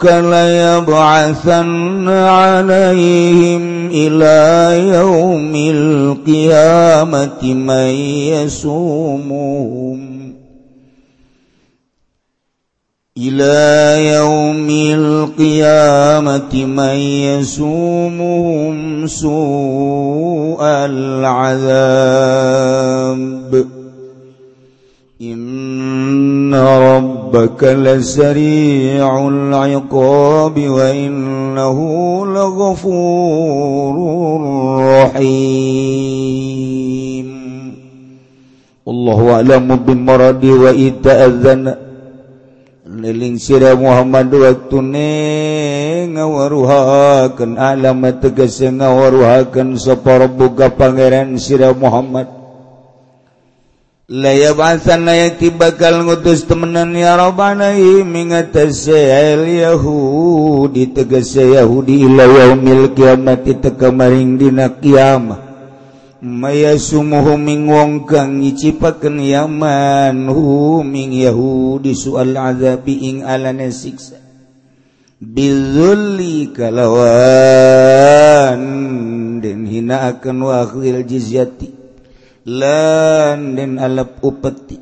[0.00, 7.90] ربك ليبعثن عليهم إلى يوم القيامة من
[8.32, 10.00] يسومهم.
[13.18, 16.96] إلى يوم القيامة من
[17.38, 22.00] يسومهم سوء العذاب.
[25.22, 26.54] إن
[27.29, 31.77] ربك لسريع العقاب وإنه
[32.35, 33.95] لغفور
[34.97, 36.47] رحيم
[38.87, 41.65] الله أعلم بالمرض وإذ تأذن
[42.85, 45.09] Niling sira Muhammad waktu ne
[46.15, 52.38] ngawaruhakan alamat tegas ngawaruhakan sapa buka pangeran sira Muhammad
[54.10, 59.06] laya bahasan yaki bakal ngutus temenan ya rabbana mingatase
[59.62, 65.50] yahudi tegese yahudi ila yaumil kiamat teka maring dina kiamah
[66.20, 74.20] maya sumuhu ming wong kang ngicipakeun yaman hu ming yahudi soal azabi ing alane siksa.
[75.20, 77.00] Bizulli kalawan
[79.40, 81.79] den hinaakeun wa akhil jizyati.
[82.48, 84.80] lan dan alap upeti.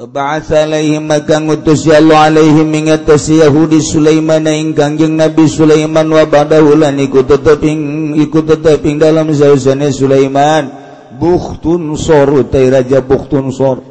[0.00, 6.24] Paba'atha alaihim maka ngutus ya Allah alaihim ingatasi Yahudi Sulaiman ing kangjeng Nabi Sulaiman wa
[6.24, 7.68] badahulan ikut iku
[8.16, 10.80] ikut ing dalam sausane Sulaiman.
[11.20, 13.84] Buhtun sor utai raja buhtun sor.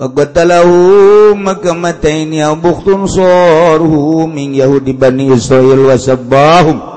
[0.00, 6.93] Pagatalahu maka mataini ya buhtun sor hum Yahudi Bani Israel wa sabbahum.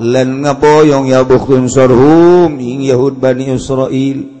[0.00, 4.36] lan ngaboyong yabukhun sarhum ing Yahud Bani Israel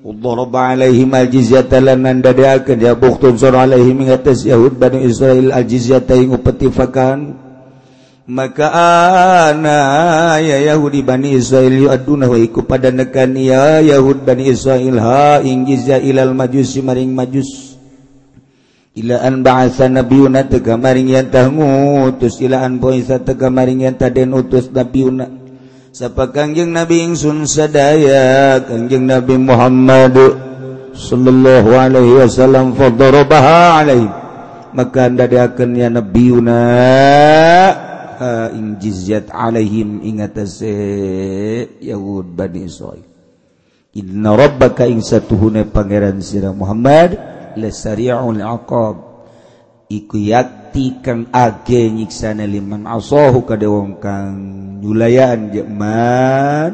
[0.00, 6.32] Udarab alaihim al-jizyata lan nandadakan yabukhun sar alaihim ing atas Yahud Bani Israel al-jizyata ing
[6.32, 7.36] upetifakan.
[8.24, 8.70] Maka
[9.52, 15.44] ana ya Yahudi Bani Israel yuaduna wa iku pada nekan ya Yahud Bani Israel ha
[15.44, 17.69] ing jizya ilal majusi maring majus.
[18.94, 25.26] ilaan bahasa nabiuna tegamaringan tahutus ilaan bosa tegamaringan taden utus nabiuna.
[25.90, 30.14] Sapa kangjeng nabi ingsun sadaya kangjeng nabi Muhammad
[30.94, 34.06] sallallahu alaihi wasallam fadarabaha alaihi
[34.70, 36.60] maka anda diakan ya nabiuna
[38.54, 40.70] in jizyat alaihim ingatase
[41.82, 43.02] yahud bani israel
[43.96, 47.18] inna rabbaka ing satuhune pangeran sira Muhammad
[47.56, 48.96] lesariul aqab
[49.90, 54.36] iku yakti kang age nyiksana liman asahu kada wong kang
[54.78, 56.70] nyulayaan jeman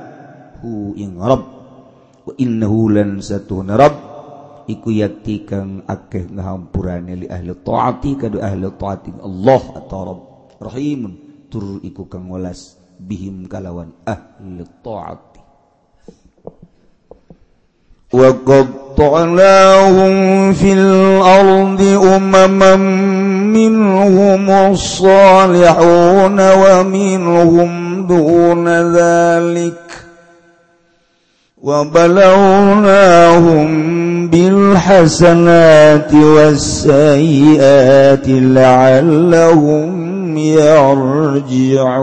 [0.61, 1.45] hu ing rabb
[2.27, 4.17] wa innahu lan satuna rabb
[4.67, 10.23] iku yakti kang akeh ngahampurane li ahli taati kada ahli taati Allah atau rabb.
[10.59, 11.15] Rahimun.
[11.47, 15.26] Tur iku kang welas bihim kalawan ahli taat.
[18.13, 20.13] وقطعناهم
[20.53, 21.83] في الأرض
[22.17, 22.77] أمما
[23.57, 29.73] منهم الصالحون ومنهم دون ذلك
[31.63, 33.67] وبلوناهم
[34.29, 40.07] بالحسنات والسيئات لعلهم
[40.39, 41.97] يرجعون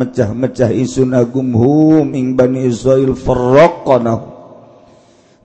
[0.00, 4.32] Mecah-mecah isun agumhum ing bani Israil farraqnahu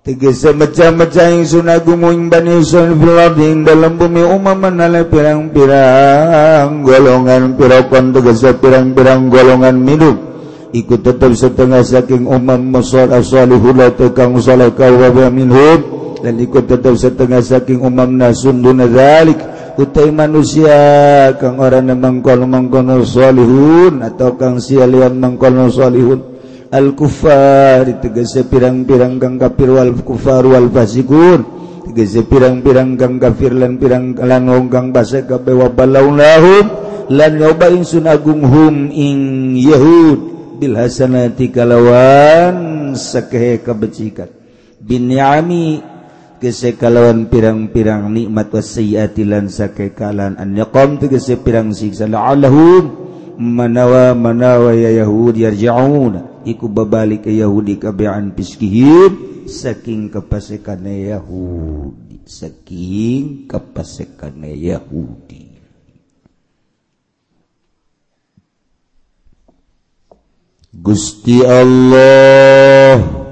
[0.07, 6.79] Tegese mecah-mecah ingsun agum ing bani Israil fil ardi ing dalam bumi umaman ala pirang-pirang
[6.87, 7.59] golongan.
[7.59, 10.15] Pirokan tegese pirang-pirang golongan minum.
[10.71, 15.83] Ikut tetap setengah saking umam masal asalihula tekang salaka wa minhum
[16.23, 20.77] dan ikut tetap setengah saking umam nasun dunadzalik utai manusia
[21.37, 26.19] kang orang mengkol mengkono solihun atau kang sialian mengkono solihun
[26.73, 31.45] al kufar tegese pirang-pirang kang kafir wal kufar wal fasikun
[31.85, 36.65] tegese pirang-pirang kang kafir lan pirang lan wong kang basa kabeh wa balaulahum
[37.13, 40.35] lan nyoba insun agung hum ing yahud.
[40.57, 44.25] Bil hasanati kalawan sakehe kebecikan
[44.81, 45.81] bin yami
[46.37, 52.05] gese kalawan pirang-pirang nikmat wasiati lan sakekalan an yaqam tegese pirang siksa.
[52.05, 52.83] La'allahum
[53.37, 56.45] manawa manawa ya yahudi yarji'un.
[56.47, 62.23] Iku babalik ke yahudi kabean piskihim saking kepasekan yahudi.
[62.27, 65.47] Saking kepasekan yahudi.
[70.77, 73.26] Gusti Allah.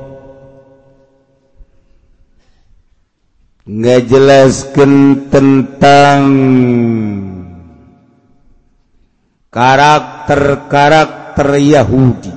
[3.66, 6.22] ngejelaskan tentang
[9.50, 12.34] karakter-karakter Yahudi.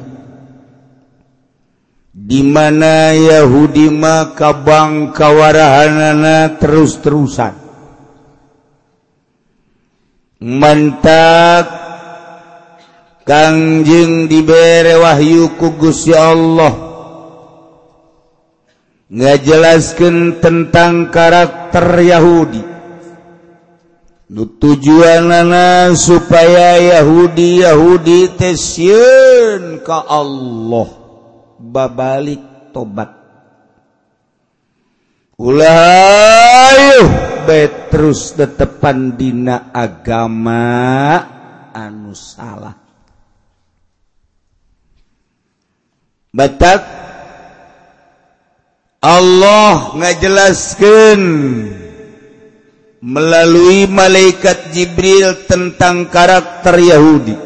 [2.18, 7.54] Di mana Yahudi maka bangkawarahana terus-terusan.
[10.38, 11.66] Mantap
[13.28, 16.87] Kangjeng diberi wahyu kugus ya Allah.
[19.08, 22.62] ngajelaskan tentang karakter Yahudi.
[24.28, 30.88] Tujuan tujuanana supaya Yahudi Yahudi tesyun ke Allah.
[31.56, 33.16] Babalik tobat.
[37.88, 40.68] Terus tetepan dina agama
[41.72, 42.76] anu salah.
[46.28, 47.07] Batak
[48.98, 51.20] Allah ngajelaskan
[52.98, 57.38] melalui malaikat Jibril tentang karakter Yahudi.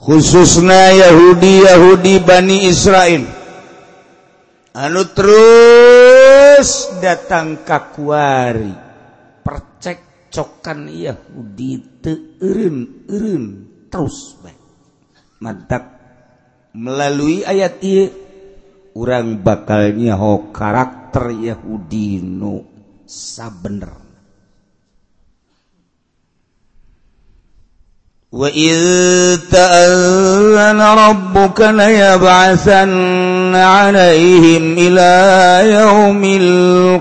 [0.00, 3.24] Khususnya Yahudi Yahudi Bani Israel.
[4.74, 8.72] Anu terus datang kakuari
[9.44, 13.46] percekcokan Yahudi teurun
[13.86, 14.58] terus baik
[15.38, 15.94] mantap
[16.74, 18.23] melalui ayat ini
[18.94, 22.62] orang bakalnya ho karakter Yahudi nu
[23.04, 24.04] sabener.
[28.34, 35.12] وإذ تأذن ربك ليبعثن عليهم إلى
[35.70, 36.24] يوم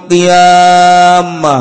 [0.06, 1.58] القيامة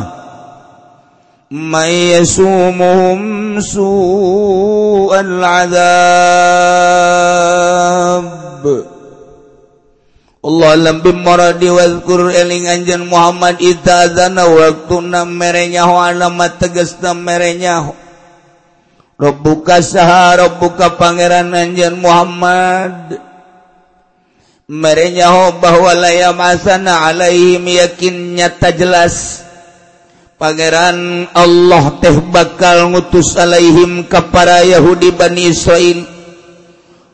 [1.51, 5.73] من يسومهم سوء العذاب
[10.43, 17.95] Allah lebih maradi wadkur eling anjen Muhammad itazana waktu nam merenyaho alamat tegas nam merenyaho.
[19.23, 23.23] Rabbuka saha Rabbuka pangeran anjen Muhammad.
[24.67, 29.47] Merenyaho bahwa laya masana alaihim yakin nyata jelas.
[30.43, 36.22] Pangeran Allah teh bakal ngutus alaihim kepada Yahudi Bani Israel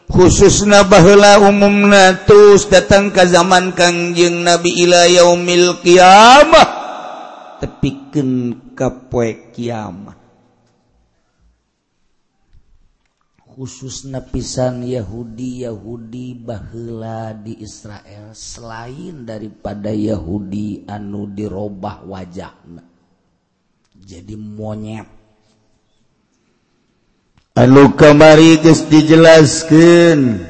[0.08, 6.68] khusus nabalah umum natus datang ke zaman Kangjeng Nabi Ilayamil kiamah
[7.58, 10.16] tepiken kapoe kiamah.
[13.58, 22.86] Khusus napisan Yahudi Yahudi bahela di Israel selain daripada Yahudi anu dirobah wajahna.
[23.98, 25.17] Jadi monyet.
[27.58, 30.46] anu kamari geus dijelaskeun.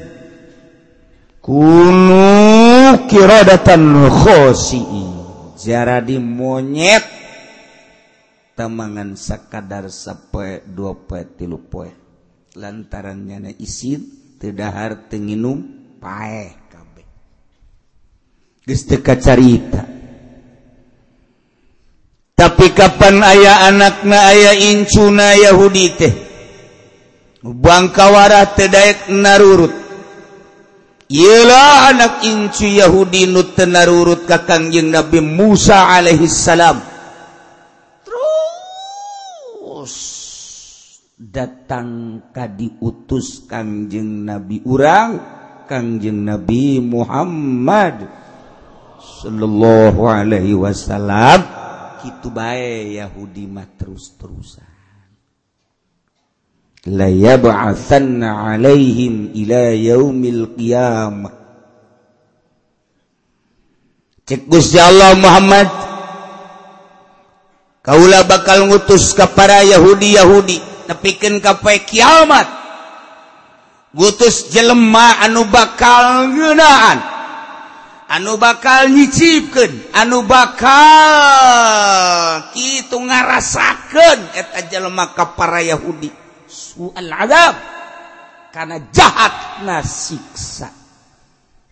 [1.41, 2.29] Kunu
[3.09, 5.09] kiradatan khosii.
[5.57, 7.05] Ziarah di monyet.
[8.53, 11.87] Temangan sekadar sapoe dua poe tilu poe
[12.59, 14.03] lantaran nyana isin
[14.35, 15.63] terdahar tenginum
[16.03, 17.07] paeh kabeh.
[18.67, 19.87] Geus teu kacarita.
[22.35, 26.28] Tapi kapan ayah anakna ayah incuna Yahudi teh?
[27.43, 29.73] bangkawara tedaek narurut.
[31.09, 36.77] Ialah anak incu Yahudi nu tenarurut ka kangjeng Nabi Musa alaihissalam.
[38.05, 39.95] Terus
[41.17, 45.17] datang ka diutus kangjeng Nabi urang
[45.65, 48.05] kangjeng Nabi Muhammad
[49.01, 51.57] sallallahu alaihi wasallam.
[52.05, 54.68] Kitu bae Yahudi mah terus-terusan.
[56.87, 61.33] layab'atsanna 'alaihim ila yaumil qiyamah
[64.29, 65.67] cek Gusti Allah Muhammad
[67.81, 72.49] kaula bakal ngutus ka para Yahudi Yahudi nepikeun ka poe kiamat.
[73.89, 77.01] Ngutus jelema anu bakal ngeunaan
[78.09, 80.77] anu bakal nyicipkeun anu bakal
[82.53, 86.28] kitu ngarasakeun eta jelema ka para Yahudi.
[88.49, 90.69] Karena jahat nasiksa.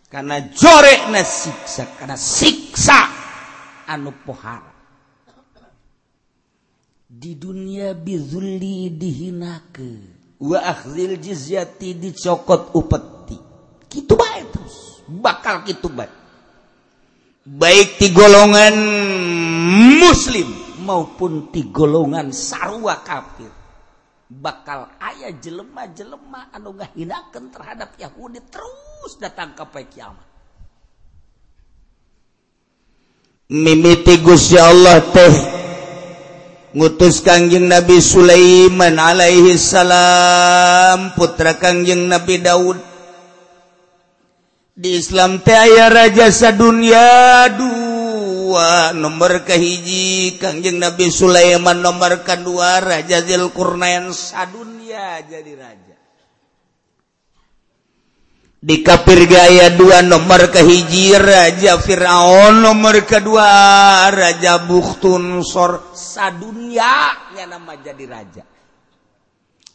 [0.08, 3.00] Karena jorek na siksa karena siksa
[3.92, 4.72] anu pohara.
[7.08, 9.92] Di dunia bizuli dihinake
[10.40, 13.36] wa akhzil jizyati dicokot upeti.
[13.92, 15.04] Gitu baik terus.
[15.12, 16.16] Bakal gitu baik.
[17.48, 18.76] Baik di golongan
[20.00, 20.48] muslim
[20.88, 23.57] maupun di golongan sarwa kafir
[24.28, 30.28] bakal ayah jelemah-jelemah anu hinakan terhadap Yahudi terus datang ke kiamat.
[33.48, 35.36] Mimiti Gusti Allah teh
[36.76, 42.76] ngutus Kangjeng Nabi Sulaiman alaihi salam putra Kangjeng Nabi Daud.
[44.78, 47.97] Di Islam teh aya raja sadunya dunia
[48.48, 55.96] dua nomor kahiji kangjeng Nabi Sulaiman nomor kedua raja Zulkarnain sadunya jadi raja.
[58.64, 67.76] Di kafir gaya dua nomor kehiji raja Firaun nomor kedua raja Buktun sor sadunya nama
[67.84, 68.48] jadi raja.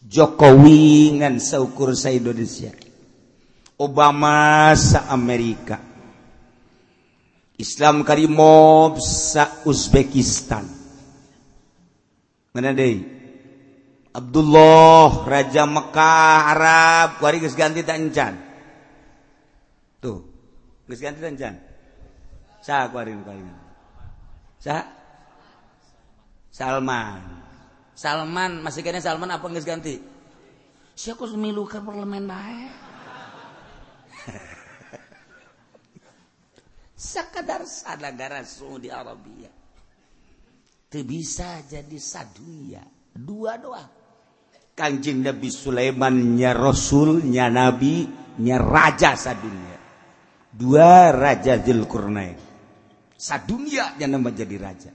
[0.01, 2.73] Jokowi ngan seukur sa Indonesia.
[3.77, 5.92] Obama sa Amerika
[7.63, 10.67] Islam Karimob sa Uzbekistan.
[12.51, 13.07] Mana deui?
[14.13, 18.35] Abdullah Raja Mekah Arab kuari geus ganti tak encan.
[20.03, 20.21] Tuh.
[20.91, 21.55] Geus ganti tak encan.
[22.61, 23.41] Sa kuari kuari.
[24.59, 24.85] Sa
[26.53, 27.41] Salman.
[27.97, 29.97] Salman masih kena Salman apa geus ganti?
[30.93, 32.69] Sia milukan parlemen bae.
[37.03, 39.51] sekadar sadagara Saudi Arabia.
[40.87, 43.85] Itu bisa jadi sadunya dua doa
[44.77, 48.07] kanjeng Nabi Sulaimannya Rasulnya Nabi
[48.39, 49.75] nya raja sadunya.
[50.53, 52.39] Dua raja Zulkarnain
[53.17, 54.93] sadunya yang nama jadi raja.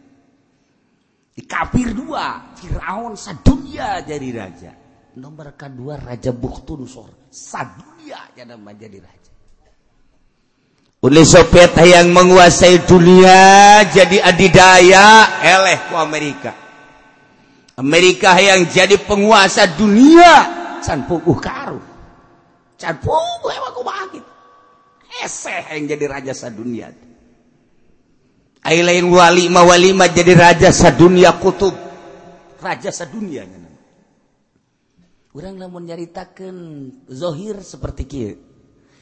[1.34, 4.72] Di kafir dua Firaun sadunya jadi raja.
[5.18, 9.28] Nomor kedua raja Buktunsor sadunya yang nama jadi raja
[10.98, 16.58] Uni Soviet yang menguasai dunia jadi adidaya eleh ku Amerika.
[17.78, 20.34] Amerika yang jadi penguasa dunia
[20.82, 21.78] can puguh karu.
[22.82, 24.32] Can emang kumaha gitu.
[25.22, 26.90] Eseh yang jadi raja sadunia.
[28.66, 31.78] Ai lain wali ma wali ma jadi raja sadunia kutub.
[32.58, 33.46] Raja sadunia
[35.38, 36.58] Urang lamun nyaritakeun
[37.14, 38.47] zohir seperti kieu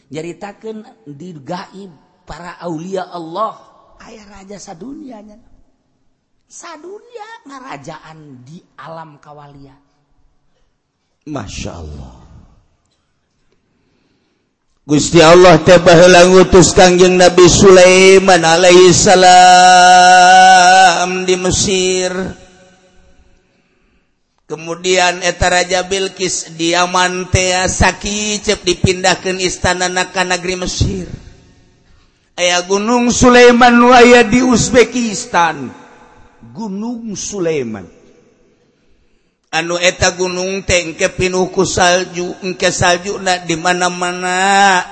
[0.10, 1.92] nyaritakan di gaib
[2.26, 3.74] para Aulia Allah.
[3.96, 5.56] Ayah raja sadunianya
[6.46, 9.74] sadunia ngarajaan di alam kawalia.
[11.26, 12.22] Masya Allah.
[14.86, 19.26] Gusti Allah tebalang ngutus Kangjeng Nabi Sulaiman Alaihissalam
[21.26, 22.14] di Mesir.
[24.46, 31.10] kemudian eta raja Bilqis diamantea Saki cep dipindahkan istana naka negeri Mesir.
[32.36, 35.72] Aya Gunung Sulaiman waya di Uzbekistan.
[36.52, 37.88] Gunung Sulaiman.
[39.56, 44.84] Anu eta gunung tengke pinuku salju engke salju na di mana-mana.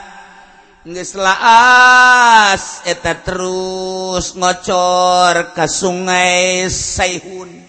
[0.87, 7.62] Geus laas eta terus ngocor ke sungai Saihun.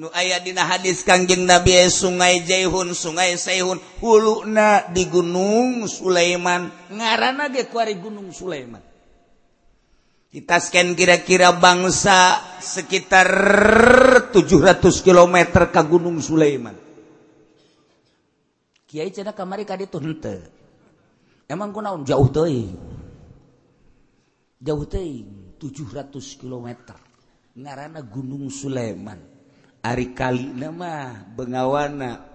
[0.00, 7.52] nu aya dina hadis Kangjeng Nabi Sungai Jaihun, Sungai Saihun, huluna di Gunung Sulaiman, ngaranna
[7.52, 8.80] ge kuari Gunung Sulaiman.
[10.30, 13.28] Kita scan kira-kira bangsa sekitar
[14.32, 15.36] 700 km
[15.68, 16.78] ke Gunung Sulaiman.
[18.88, 20.40] Kiai cenah kamari ka ditu henteu.
[21.50, 22.78] Emang kunaon jauh teuing.
[24.62, 26.68] Jauh teuing 700 km.
[27.58, 29.29] Ngaranna Gunung Sulaiman.
[29.80, 32.28] Ari kali nama bengawana.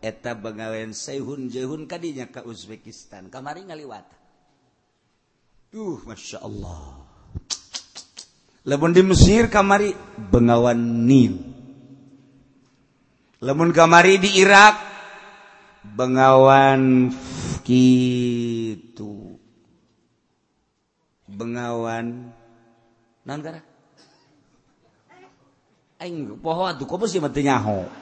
[0.00, 3.26] Eta Bengawen Sehun Jehun kadinya ke Uzbekistan.
[3.32, 4.06] Kamari ngaliwat.
[5.72, 7.04] Tuh Masya Allah.
[8.66, 9.90] Lebon di Mesir kamari
[10.30, 11.34] Bengawan Nil.
[13.42, 14.74] Lemun kamari di Irak
[15.86, 17.10] Bengawan
[17.66, 19.36] gitu.
[21.26, 22.30] Bengawan
[23.26, 23.40] non
[25.96, 27.80] nanti poho tuh kok mesti mati nyaho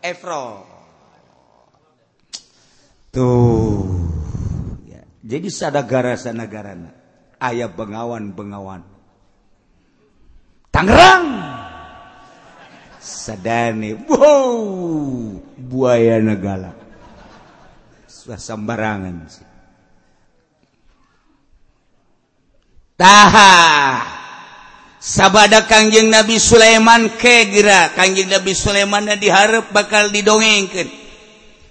[0.00, 0.64] Efro.
[3.12, 3.84] Tuh.
[4.88, 5.04] Ya.
[5.20, 6.72] jadi sadagara sanagara
[7.36, 8.80] ayah bengawan bengawan.
[10.72, 11.28] Tangerang!
[12.96, 14.00] Sadane.
[14.08, 15.36] Wow!
[15.60, 16.72] Buaya negara
[18.36, 19.49] sembarangan sih
[23.00, 23.56] taha.
[25.00, 30.92] Sabada Kangjeng Nabi Sulaiman kegira Kangjeng Nabi Sulaiman diharap bakal didongengkan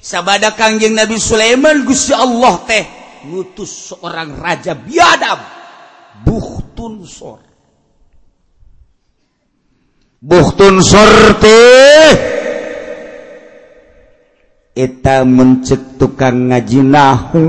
[0.01, 2.86] sabada Kangjeng Nabi Sulaiman Gusti Allah teh
[3.29, 5.39] ngutus seorang raja biadab
[6.25, 7.45] buhtun sor.
[10.19, 12.12] Buhtunsor teh
[14.74, 17.45] eta mencet tukang nahu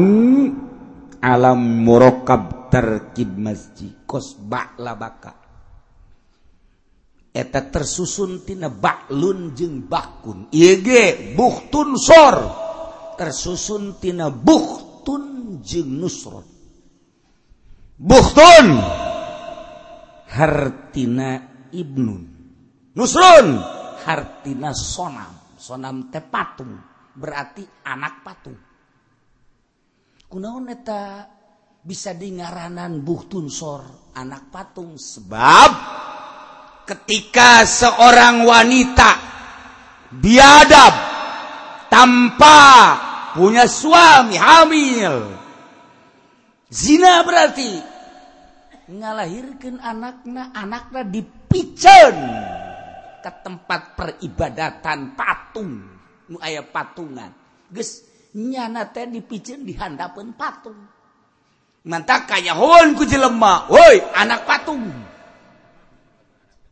[1.25, 5.33] alam murokab terkib masjid kos bakla baka.
[7.31, 10.49] Eta tersusun tina baklun jeung bakun.
[10.55, 12.37] Ieu ge buhtun sor.
[13.19, 16.61] Tersusun tina buhtun jeung nusron
[18.01, 18.67] buhtun!
[20.31, 21.31] Hartina
[21.69, 22.23] ibnun.
[22.97, 23.61] Nusrun!
[24.01, 25.61] Hartina sonam.
[25.61, 26.81] Sonam teh patung.
[27.13, 28.57] Berarti anak patung.
[30.31, 31.27] Kunaon eta
[31.91, 34.95] bisa di ngaranan buhtun sor anak patung.
[34.95, 35.71] Sebab
[36.87, 39.11] ketika seorang wanita
[40.15, 40.95] biadab
[41.91, 42.63] tanpa
[43.35, 45.35] punya suami hamil
[46.71, 47.83] zina berarti
[48.87, 52.15] ngalahirkan anaknya anaknya dipicen
[53.19, 55.75] ke tempat peribadatan patung
[56.31, 57.35] nu aya patungan.
[57.75, 58.07] Geus
[58.39, 61.00] nyana teh dipicen di handapan patung
[61.85, 63.71] mantap kayak hon ku jelema.
[63.73, 64.85] Woi anak patung.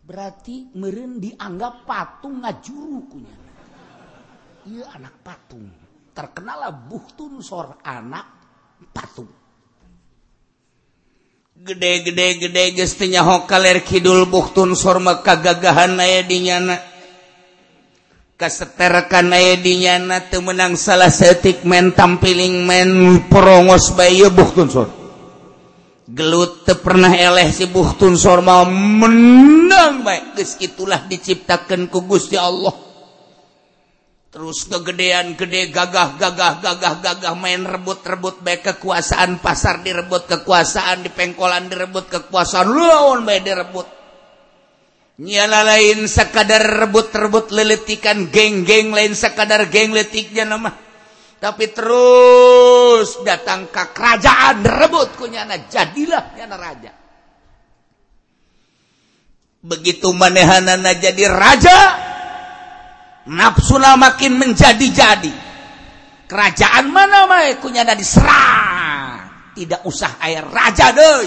[0.04, 3.36] Berarti meren dianggap patung ngajurukunya.
[4.68, 5.68] Iya anak patung.
[6.16, 8.26] Terkenal buhtun sor anak
[8.92, 9.28] patung.
[11.58, 16.78] Gede-gede gede gestinya hokaler kidul buhtun sor maka gagahan naya dinyana
[18.38, 24.97] kaseterkan naya dinyana temenang salah setik men tampiling men porongos bayi buhtun sor
[26.08, 30.40] gelut te pernah eleh si buhtun sorma menang baik.
[30.40, 32.72] Geus itulah diciptakan ku Gusti Allah.
[34.28, 41.10] Terus kegedean gede gagah gagah gagah gagah main rebut-rebut baik kekuasaan pasar direbut kekuasaan di
[41.12, 43.88] pengkolan direbut kekuasaan lawan baik direbut.
[45.18, 50.87] Nyala lain sekadar rebut-rebut leletikan geng-geng lain sekadar geng letiknya nama.
[51.38, 56.92] Tapi terus datang ke kerajaan rebut kunyana jadilah nyana raja.
[59.58, 61.78] Begitu manehanana jadi raja
[63.30, 65.34] nafsuna makin menjadi-jadi.
[66.26, 69.54] Kerajaan mana mae kunyana diserang.
[69.54, 71.26] Tidak usah air raja deh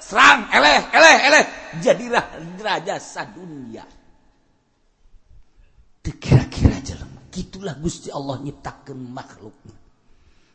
[0.00, 1.44] serang eleh eleh eleh.
[1.80, 2.24] Jadilah
[2.60, 3.96] raja sadunia
[6.06, 6.45] kira-kira
[7.36, 9.56] jelas itulah Gusti Allah nyiptakan makhluk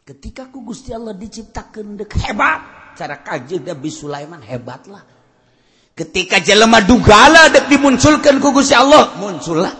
[0.01, 2.61] ketika ku Gusti Allah diciptakan dek hebat
[2.97, 5.05] cara kaji Nabi Sulaiman hebat lah
[5.93, 9.73] ketika jelema dugala dek dimunculkan ku Gusti Allah muncul lah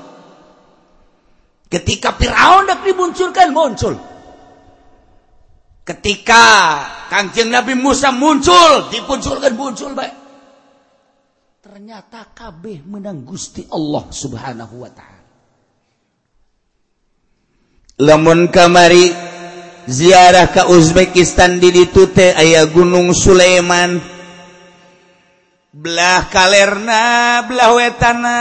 [1.72, 3.96] ketika Fir'aun dek dimunculkan muncul.
[5.82, 6.44] Ketika
[7.10, 10.14] kanjeng Nabi Musa muncul dimunculkan muncul baik
[11.62, 15.11] ternyata kabeh menang Gusti Allah subhanahu wa ta'ala
[18.02, 19.14] lemun kamari
[19.86, 24.02] ziarah ke Uzbekistan di ditute ayah Gunung Sulaiman.
[25.72, 27.04] Belah kalerna
[27.48, 28.38] belah wetana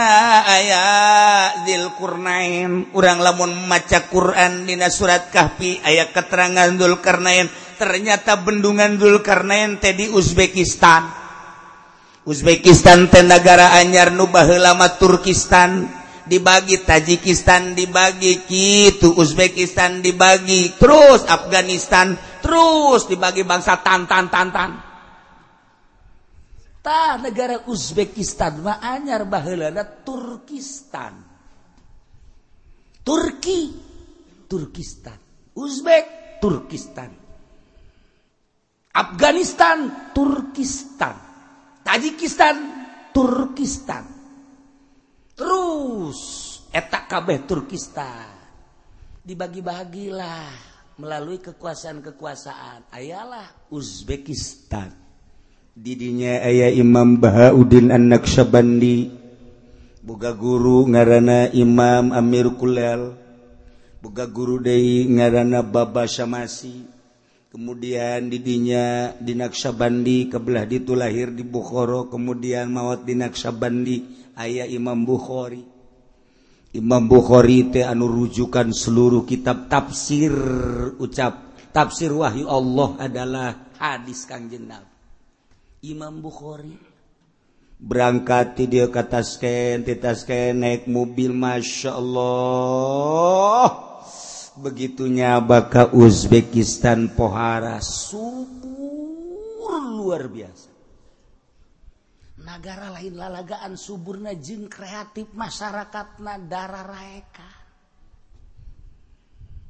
[0.49, 2.91] ayah Dzulqurnain.
[2.91, 7.47] Urang lamun maca Quran dina surat Kahfi ayah keterangan Dzulqarnain.
[7.77, 11.21] Ternyata bendungan Dzulqarnain teh di Uzbekistan.
[12.25, 16.00] Uzbekistan teh negara anyar nu baheula Turkistan.
[16.31, 24.91] Dibagi Tajikistan dibagi gitu Uzbekistan dibagi terus Afghanistan terus dibagi bangsa tantan tantan
[26.81, 31.13] tah negara Uzbekistan mah anyar baheulana Turkistan.
[33.01, 33.73] Turki
[34.49, 35.17] Turkistan.
[35.57, 37.09] Uzbek Turkistan.
[38.93, 41.15] Afghanistan Turkistan.
[41.85, 42.55] Tajikistan
[43.13, 44.20] Turkistan
[45.35, 46.19] terus.
[46.71, 48.31] Etak kabeh Turkistan
[49.21, 50.49] dibagi-bagilah
[50.97, 52.91] melalui kekuasaan-kekuasaan.
[52.91, 54.91] Ayalah Uzbekistan.
[55.71, 59.07] Didinya ayah Imam Bahauddin anak Syabandi
[60.03, 63.15] boga guru ngarana Imam Amir Kulel
[64.03, 66.90] boga guru Dei ngarana Baba Syamasi.
[67.51, 72.07] kemudian didinya Dinaksabandi kebelah ditu lahir di Bukhara.
[72.07, 73.97] Kemudian mawat Dinaksabandi
[74.39, 75.61] ayah Imam Bukhari.
[76.71, 80.31] Imam Bukhari te anu rujukan seluruh kitab tafsir
[80.95, 81.51] ucap.
[81.75, 84.91] Tafsir wahyu Allah adalah hadis Kangjeng Nabi
[85.83, 86.75] Imam Bukhari.
[87.81, 93.90] Berangkat ti dia ke Tasken ti Tasken naik mobil Masya Allah.
[94.61, 100.69] Begitunya baka Uzbekistan pohara subur luar biasa.
[102.41, 107.61] Negara lain lalagaan suburna jin kreatif masyarakat nadara raeka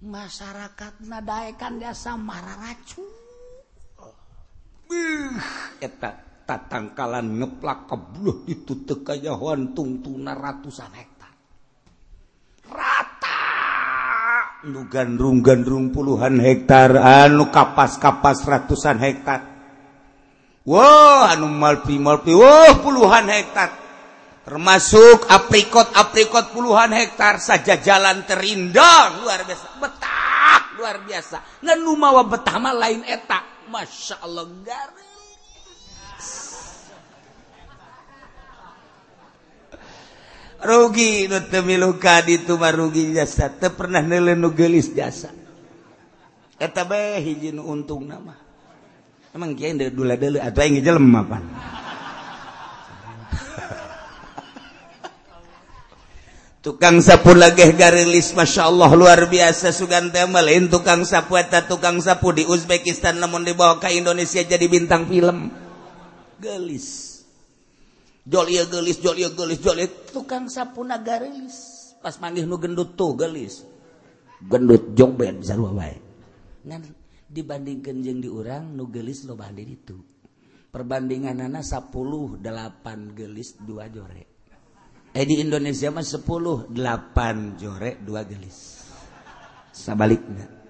[0.02, 3.06] masyarakat nadaekan jasa mararacu
[5.78, 6.10] eta
[6.50, 11.11] tatangkalan ngeplak kebluh itu tekayahuan tungtuna ratusan hektar
[14.62, 19.42] nu gandrung gandrung puluhan hektar anu kapas kapas ratusan hektar.
[20.62, 23.74] Wow anu malpi malpi wow puluhan hektar.
[24.46, 29.66] Termasuk aprikot aprikot puluhan hektar saja jalan terindah luar biasa.
[29.82, 31.38] Betah luar biasa.
[31.66, 35.11] Nanu mawa betama lain etak masya Allah garis
[40.62, 43.50] rugi nu temiluka di itu rugi jasa.
[43.50, 45.34] Teu pernah nelen nu gelis jasa.
[46.62, 48.38] Eta bae hiji nu untung nama.
[49.32, 51.40] Emang kiai dari dulu dulu atau yang jelem apa?
[56.68, 62.38] Tukang sapu lagi garilis masya Allah luar biasa sugan lain tukang sapu eta tukang sapu
[62.38, 65.50] di Uzbekistan namun dibawa ke Indonesia jadi bintang film.
[66.38, 67.11] Gelis
[68.32, 71.56] Jolio gelis Jolio gelis Jolio tukang sapu garis
[72.00, 73.68] pas manggih nu gendut tuh gelis
[74.48, 75.96] gendut jongben bisa dua wae.
[76.64, 76.82] Ngan
[77.84, 80.00] genjeng di urang nu gelis loba hade itu
[80.72, 84.24] perbandingan anak 10 8 gelis dua jore.
[85.12, 88.88] Eh di Indonesia mah 10 8 jore dua gelis
[89.76, 90.61] sebaliknya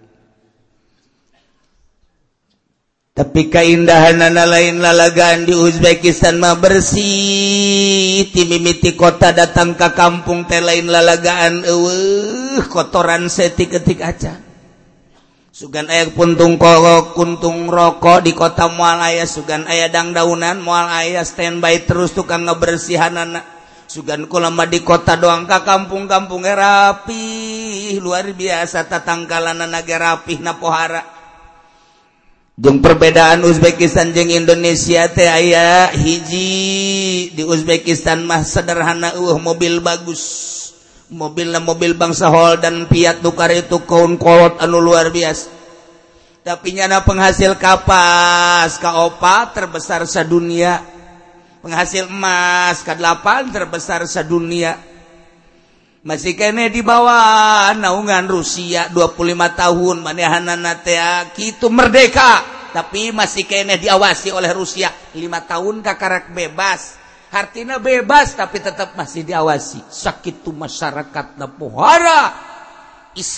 [3.12, 8.32] tapi keindahan anak lain lalagaan di Uzbekistan mah bersih.
[8.32, 14.39] Timimiti kota datang ke kampung teh lain lalagaan eueuh kotoran setik ketik aja
[15.52, 20.88] sugan aya puntung kolok kuntung rokok di kota moal aya sugan aya dang daunan moal
[20.88, 23.43] aya standby terus tukang ngebersihan anak
[23.84, 27.28] sugan lama di kota doang ke kampung-kampung rapi
[28.00, 31.20] luar biasa tatangkalan anak rapih napohara
[32.62, 37.34] Jung perbedaan Uzbekistan jeung Indonesia teh aya hiji.
[37.34, 40.21] Di Uzbekistan mah sederhana uh mobil bagus.
[41.10, 45.50] Mobillah mobil bangsa Hol dan Fiat tukar itu kaun kolot anu luar biasa.
[46.45, 50.86] Tapi nyana penghasil kapas kaopat terbesar sedunia
[51.62, 54.82] penghasil emas ke-8 terbesar sedunia
[56.02, 57.74] masih kene di bawah.
[57.78, 59.18] Naungan Rusia 25
[59.58, 59.96] tahun.
[60.06, 62.42] Manehananatea ah, gitu merdeka.
[62.72, 64.90] Tapi masih kene diawasi oleh Rusia.
[65.14, 65.18] 5
[65.50, 67.02] tahun kakarak bebas.
[67.32, 69.88] Hartina bebas tapi tetap masih diawasi.
[69.88, 72.52] Sakit tuh masyarakat na pohara.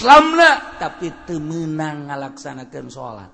[0.06, 3.32] Lah tapi temenang ngalaksanakan sholat.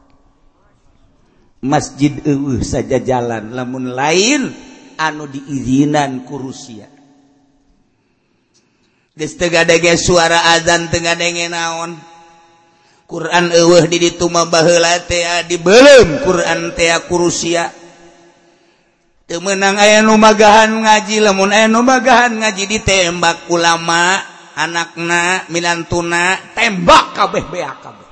[1.60, 4.48] Masjid uh, saja jalan lamun lain
[4.96, 6.99] anu diizinan ku Rusia.
[9.20, 12.00] dege suara azan Ten denge naon?
[13.10, 15.02] Quran eueuh di ditu dituma bahela
[15.44, 16.24] di belum?
[16.24, 16.72] Quran
[17.10, 17.74] Kursia
[19.30, 24.18] temenang aya numagahan ngaji lamun aya numagahan ngaji ditembak ulama
[24.58, 28.08] anakna milantuna tembak kabeh beak kabeh.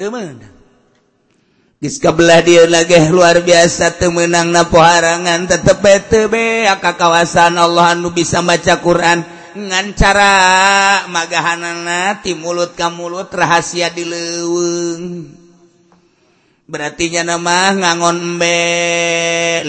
[0.00, 0.53] Temenang
[1.92, 8.80] kabelah dia nageh luar biasa temenang napoharangan tetep tebe aka kawasan Allah anu bisa maca
[8.80, 9.20] Quran.
[9.54, 10.32] Ngan cara
[11.12, 15.04] magahanana ti mulut ka mulut rahasia di leuweung
[16.64, 18.58] berartinya nama ngangon embe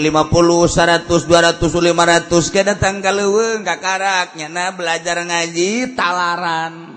[0.00, 6.96] 100 200 500 ke datang ka leuweung ka karak nyana belajar ngaji talaran.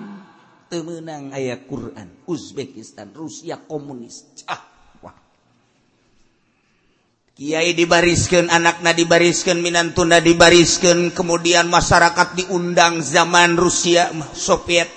[0.70, 4.30] Temenang ayat Quran Uzbekistan Rusia komunis.
[4.38, 4.69] Cah.
[7.40, 14.92] Kiai dibariskan anaknya dibariskan Minantunda dibariskan kemudian masyarakat diundang zaman Rusia Soviet.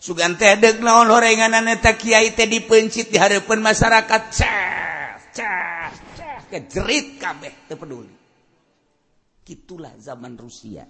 [0.00, 4.22] Sugan tedek naon horenganan eta kiai teh dipencit di masyarakat.
[4.32, 8.16] Cah cah cah kejerit kabeh teu peduli.
[9.44, 10.88] Gitulah zaman Rusia.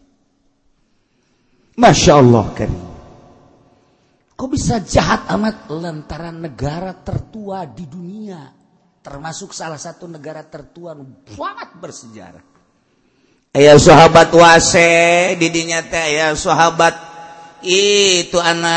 [1.75, 2.85] Masya Allah karim.
[4.38, 8.63] Kok bisa jahat amat lantaran negara tertua di dunia
[9.05, 10.97] termasuk salah satu negara tertua
[11.29, 12.40] sangat bersejarah.
[13.55, 17.12] Aya sahabat wase didinya aya sahabat.
[17.64, 18.77] Itu anak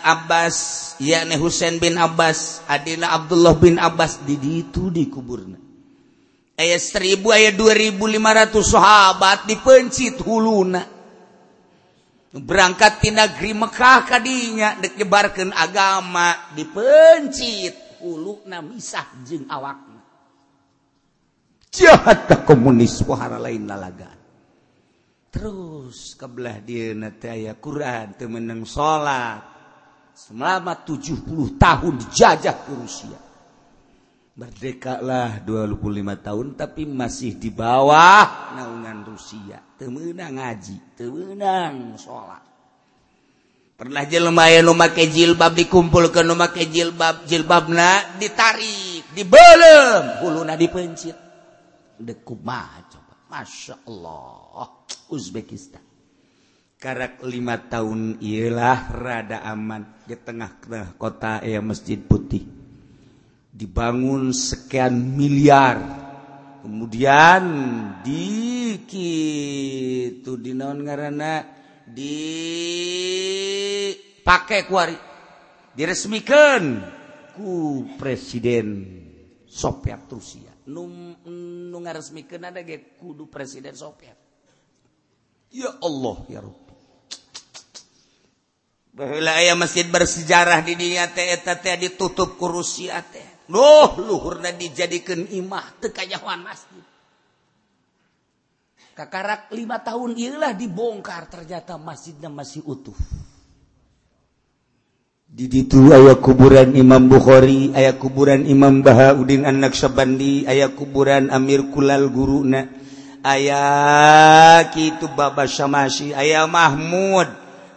[0.00, 0.56] Abbas
[1.04, 5.60] yakni Husein bin Abbas Adina Abdullah bin Abbas did itu di kuburna
[6.60, 10.84] ayat 1000 ayat 2500 sahabat dipencit huluna.
[12.30, 20.00] Berangkat di negeri Mekkah tadinya nyebarkan agama dipencit ulukna misah jeung awakna.
[21.70, 24.18] Jahat ka komunis wahara lain lalagaan.
[25.30, 29.46] Terus kebelah dia nanti ayat Quran temenang sholat.
[30.10, 33.20] Selama 70 tahun dijajah ke Rusia.
[34.40, 35.76] merdeka lah 25
[36.24, 39.60] tahun tapi masih di bawah naungan Rusia.
[39.76, 42.49] Temenang ngaji, temenang sholat.
[43.80, 51.16] pernah jelmayan make jilbab dikumpul ke make jilbab jilbabna ditarik dibelem huluna dipencit
[51.96, 53.14] dekup coba?
[53.32, 55.84] Masya Allah Uzbekistan.
[56.80, 60.06] Karak lima tahun ialah rada aman.
[60.08, 62.46] Di tengah-tengah kota ya masjid putih.
[63.52, 65.76] Dibangun sekian miliar.
[66.64, 67.42] Kemudian
[68.00, 68.26] di
[70.08, 71.59] itu di naon ngaranna
[71.90, 73.50] dipakai
[74.66, 74.96] kuari
[75.74, 76.82] diresmikan
[77.34, 79.00] ku presiden
[79.50, 80.52] Soviet Rusia.
[80.70, 80.86] Nu
[81.26, 84.14] nu ngaresmikeun ada ge kudu presiden Soviet.
[85.50, 86.74] Ya Allah ya Rabbi.
[88.90, 93.46] Baheula aya masjid bersejarah di dinya teh eta teh ditutup ku Rusia teh.
[93.50, 96.89] Loh, luhurna dijadikeun imah teu kajahoan masjid.
[99.00, 102.92] Kakarak lima tahun ialah dibongkar ternyata masjidnya masih utuh.
[105.24, 112.12] Di situ ayah kuburan Imam Bukhari, ayah kuburan Imam Bahauddin An-Naksabandi, ayah kuburan Amir Kulal
[112.12, 112.68] Guruna,
[113.24, 117.24] ayah Kitu Baba Syamasi, ayah Mahmud,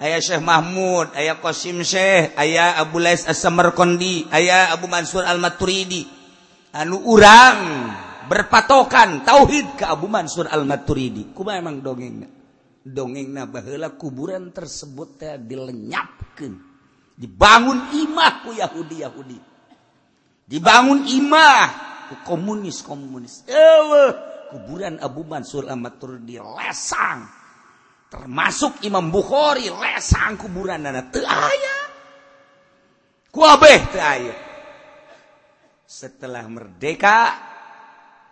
[0.03, 6.03] ayah Syekh Mahmud, ayah Qasim Syekh, ayah Abu Lais As-Samarkandi, ayah Abu Mansur Al-Maturidi.
[6.75, 7.88] Anu urang
[8.34, 11.30] berpatokan tauhid ke Abu Mansur Al-Maturidi.
[11.38, 12.26] Kuma emang dongeng
[12.82, 16.52] dongeng bahela kuburan tersebut teh dilenyapkan
[17.13, 19.38] dibangun imah ku Yahudi Yahudi
[20.50, 21.65] dibangun imah
[22.12, 24.06] ku komunis komunis Ewe,
[24.52, 27.30] kuburan Abu Mansur Al-Maturidi lesang.
[28.12, 31.78] Termasuk Imam Bukhari lesang kuburan nana teu aya.
[33.34, 34.36] Ku abeh teu aya.
[35.88, 37.52] Setelah merdeka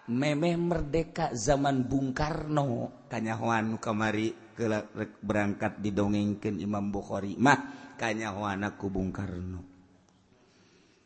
[0.09, 3.05] memeh merdeka zaman Bung Karno.
[3.11, 4.89] Kanyahoan kamari kelak
[5.21, 9.61] berangkat didongengkan Imam Bukhari mah kanyahoana ku Bung Karno.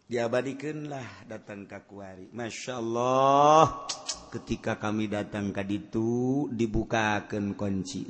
[0.05, 2.29] Diabadikanlah datang ke kuari.
[2.29, 3.89] Masya Allah
[4.29, 8.05] ketika kami datang ke itu dibukakan kunci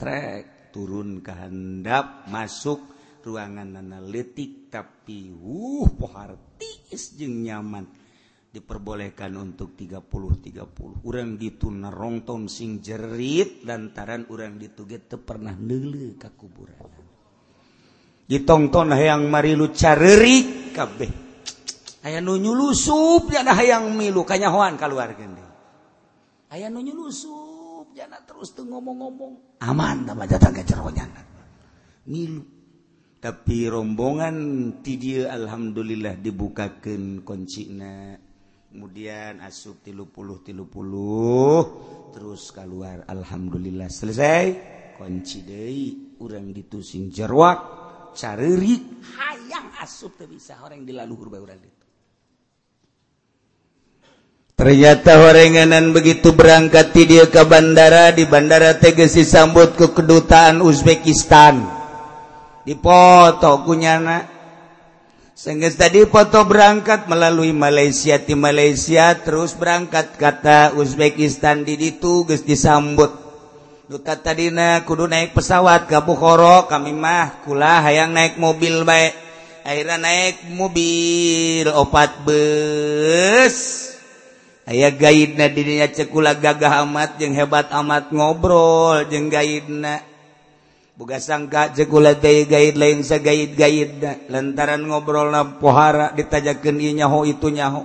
[0.00, 8.03] trek turun ke handap masuk ruangan analitik tapi uh pohartis jeng nyaman.
[8.54, 16.30] diperbolehkan untuk 30-30 orang dituna rongtom sing jerit lantaran orang dituget teu pernah neuleuh ka
[16.30, 16.78] kuburan.
[18.30, 21.10] Ditongton hayang marilu carerik kabeh.
[22.06, 25.52] Aya nu nyulusup jana hayang milu kanyahoan kaluarkeun deui.
[26.54, 31.10] Aya nu nyulusup jana terus teu ngomong-ngomong aman tama datang ke jeronya
[32.06, 32.46] milu.
[33.18, 34.36] Tapi rombongan
[34.84, 38.20] ti dia alhamdulillah dibukakan kuncina
[38.74, 41.62] kemudian asub tilu puluh tilu puluh
[42.10, 43.06] terus keluar.
[43.06, 43.86] Alhamdulillah.
[43.86, 44.74] Selesai.
[44.98, 47.58] Kunci deui urang ditusing jerwak
[48.18, 50.58] caririk hayang asup teu bisa.
[50.58, 51.86] Orang dilaluhur bae urang itu
[54.54, 61.62] Ternyata horenganan begitu berangkat di dia ke bandara di bandara teges disambut ke kedutaan Uzbekistan.
[62.62, 64.33] Dipoto kunyana
[65.34, 72.46] Sengges tadi foto berangkat melalui Malaysia di Malaysia terus berangkat kata Uzbekistan di itu geus
[72.46, 73.10] disambut.
[73.90, 79.10] Duta tadina kudu naik pesawat ke Bukhara kami mah kula hayang naik mobil baik.
[79.66, 83.56] Akhirnya naik mobil opat bus.
[84.70, 90.13] Ayah gaidna dirinya cekula gagah amat yang hebat amat ngobrol jeng gaidna.
[90.94, 92.22] buga sangka jegulaid
[92.78, 97.82] lain segaid-gaid lantaran ngobrol na pohara ditajakan nyaho itu nyaho.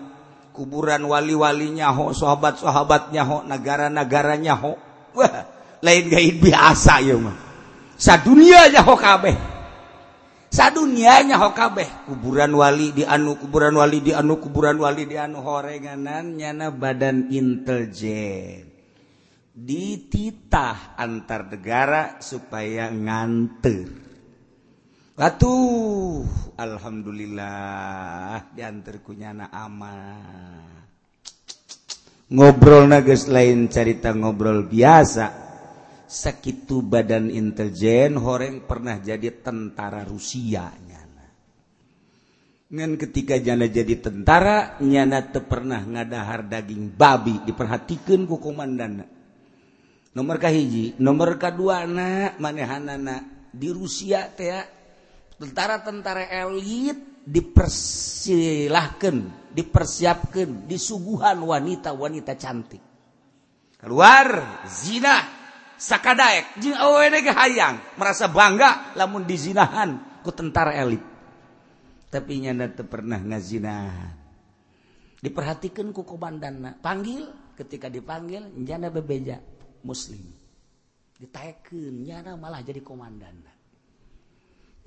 [0.53, 4.75] Kuburan wali-wali nyaho sahabat-sahabat nyaho negara-negara nyaho.
[5.15, 5.47] Wah
[5.81, 7.37] lain gaid biasa ya mah.
[7.95, 9.35] Sadunia nyaho kabeh.
[10.51, 11.87] Sadunia nyaho kabeh.
[12.11, 17.31] Kuburan wali di anu kuburan wali di anu kuburan wali di anu horenganan nyana badan
[17.31, 18.68] intelijen.
[19.59, 24.07] Dititah antar negara supaya nganter.
[25.19, 26.23] Atuh
[26.55, 30.79] alhamdulillah diantarkunyana aman
[32.31, 35.51] ngobrol nages lain cerita ngobrol biasa.
[36.09, 40.99] Sakit badan intelijen horeng pernah jadi tentara Rusianya
[42.69, 47.41] ketika jana jadi tentara nyana pernah ngadahar daging babi.
[47.41, 49.01] Diperhatikan ku komandan
[50.19, 50.99] nomorkah hiji.
[50.99, 53.23] Nomor kedua anak manehanana
[53.55, 54.51] di Rusia teh
[55.39, 62.83] tentara-tentara elit dipersilahkan dipersiapkan disuguhan wanita-wanita cantik.
[63.79, 64.59] Keluar.
[64.67, 65.39] Zina.
[65.79, 66.59] Sakadaek.
[66.59, 67.79] Jeung awewe hayang.
[67.95, 70.99] Merasa bangga lamun dizinahan ku tentara elit.
[72.11, 74.19] Tapi nyanda teu pernah ngazinahan
[75.23, 77.31] diperhatikan ku komandan panggil.
[77.55, 79.58] Ketika dipanggil nyanda bebeja.
[79.83, 80.23] muslim.
[81.19, 83.43] Ditaikennya malah jadi komandan.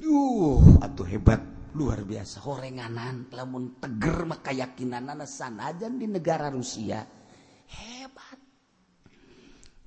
[0.03, 1.41] Uh atuh hebat.
[1.73, 7.01] Luar biasa horenganan lamun teger maka yakinan sanajan di negara Rusia.
[7.65, 8.39] Hebat.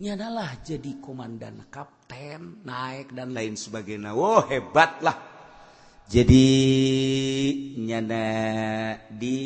[0.02, 4.18] Nyadalah jadi komandan kapten naik dan lain sebagainya.
[4.18, 5.36] Wow hebatlah
[6.06, 6.48] jadi
[7.82, 8.28] nyana
[9.10, 9.42] di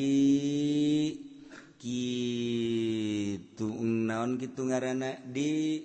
[1.80, 5.84] kid gitu naon gitu ngaana di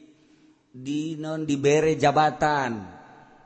[0.71, 2.95] di non diberre jabatan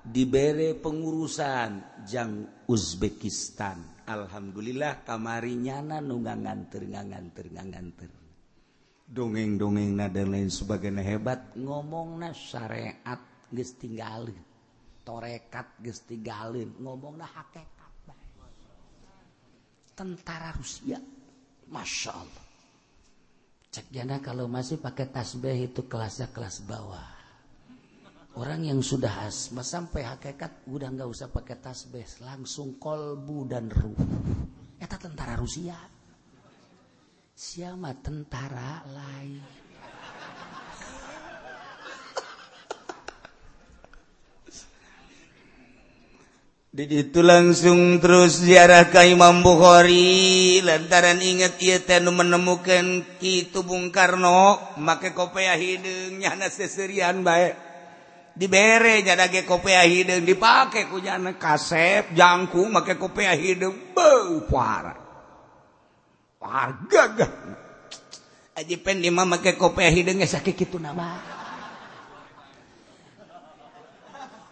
[0.05, 2.05] diberre pengurusan.
[2.09, 4.05] Jang Uzbekistan.
[4.09, 8.09] Alhamdulillah kamarinyana nunggangan terngangan terngangan ter
[9.09, 11.05] dongeng dongeng na dan lain sebagainya.
[11.05, 11.57] Hebat.
[11.57, 14.41] Ngomong na syariat geus tinggalin.
[15.05, 16.73] Torekat geus tinggalin.
[16.81, 17.77] Ngomong na hakikat
[19.93, 20.97] tentara Rusia.
[21.69, 22.48] Masya Allah.
[23.79, 23.95] Cek
[24.27, 27.07] kalau masih pakai tasbih itu kelasnya kelas bawah.
[28.35, 33.99] Orang yang sudah asma sampai hakikat udah nggak usah pakai tasbih langsung kolbu dan ruh.
[34.83, 35.79] Eta tentara Rusia.
[37.39, 39.58] Siapa tentara lain
[46.69, 50.61] diditu langsung terus ziarah ka Imam Bukhari.
[50.61, 57.57] Lantaran ingat ia tenu menemukan Kitu Bung Karno make kopea hidung nyana seserian baik
[58.37, 65.09] dibere nyana ge kopea hidung dipake ku nyana kasep jangkung make kopea hidung beu parah
[66.39, 67.33] warga gagah.
[68.59, 71.38] Aji pen di mama make kopea hideung sakit kitu nama.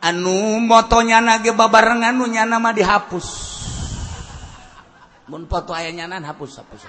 [0.07, 3.27] Anu motonya nage babarengan nunya nama dihapus.
[5.27, 6.83] Mun foto ayahnya nan hapus hapus.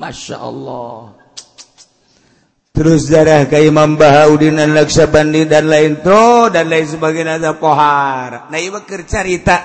[0.00, 1.12] Masya Allah.
[2.72, 8.48] Terus darah ke Imam Bahaudin dan Laksabandi dan lain to dan lain sebagainya ada pohar.
[8.48, 9.60] Nah ibu cerita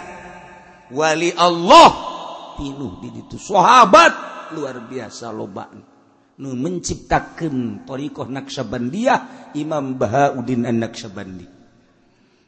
[0.91, 2.19] wali Allah.
[2.59, 4.11] Pinuh di itu sahabat
[4.51, 5.96] luar biasa lobaan
[6.37, 11.45] nu menciptakan thariqah Naqsyabandiyah Imam Bahauddin An-Naqsyabandi.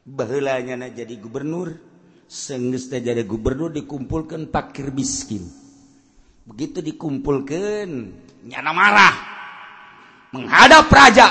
[0.06, 1.74] Baheulanya na jadi gubernur,
[2.30, 5.46] senggeus jadi gubernur dikumpulkan pakir miskin.
[6.46, 7.90] Begitu dikumpulkan,
[8.46, 9.16] nyana marah.
[10.34, 11.28] Menghadap raja.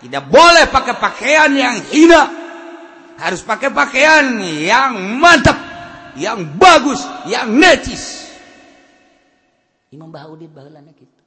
[0.00, 2.22] Tidak boleh pakai pakaian yang hina.
[3.20, 5.56] Harus pakai pakaian yang mantap,
[6.16, 8.24] yang bagus, yang necis.
[9.92, 11.19] Imam Bahauddin baheulana gitu.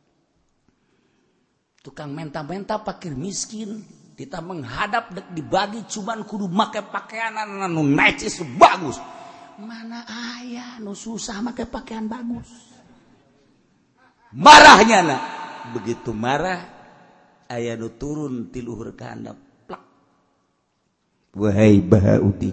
[1.83, 3.83] tukang menta-menta pakir miskin
[4.15, 8.95] kita menghadap dek dibagi cuman kudu make pakaian anu necis bagus
[9.59, 10.01] mana
[10.39, 12.49] ayah nu susah make pakaian bagus.
[14.33, 15.23] Marahnya nak.
[15.77, 16.57] Begitu marah
[17.53, 19.37] ayah nu turun tiluhur kehandap
[19.69, 19.83] plak.
[21.37, 22.51] Wahai bahauti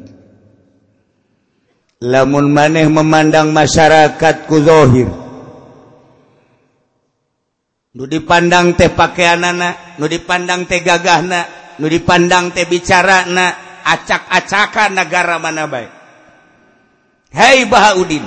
[2.00, 5.08] lamun maneh memandang masyarakat kuzohir
[7.90, 11.40] Nu dipandang teh pakaian anak nu dipandang teh gagah na
[11.82, 13.50] nu dipandang teh bicara na
[13.82, 15.90] acak-acakan negara mana baik
[17.34, 18.22] Hei Bahaudin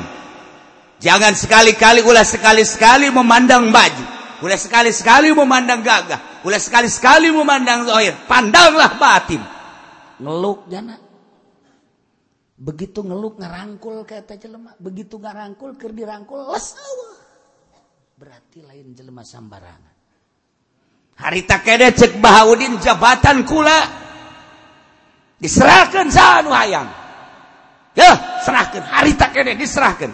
[0.99, 4.05] jangan sekali-kali ulah sekali-sekali memandang baju
[4.43, 9.39] ulah sekali-sekali memandang gagah ulah sekali-sekali memandang zahir pandanglah batin
[10.19, 10.95] ngeluk jana.
[12.53, 14.71] Begitu ngeluk ngerangkul kata jelema.
[14.79, 16.67] Begitu ngerangkul ker dirangkul les
[18.23, 19.91] berarti lain jelma sambarangan.
[21.19, 23.83] Harita kede cek Bahaudin jabatan kula.
[25.43, 26.87] Diserahkan sanu hayang.
[27.91, 28.79] Ya serahkan.
[28.87, 30.07] Harita kede diserahkan.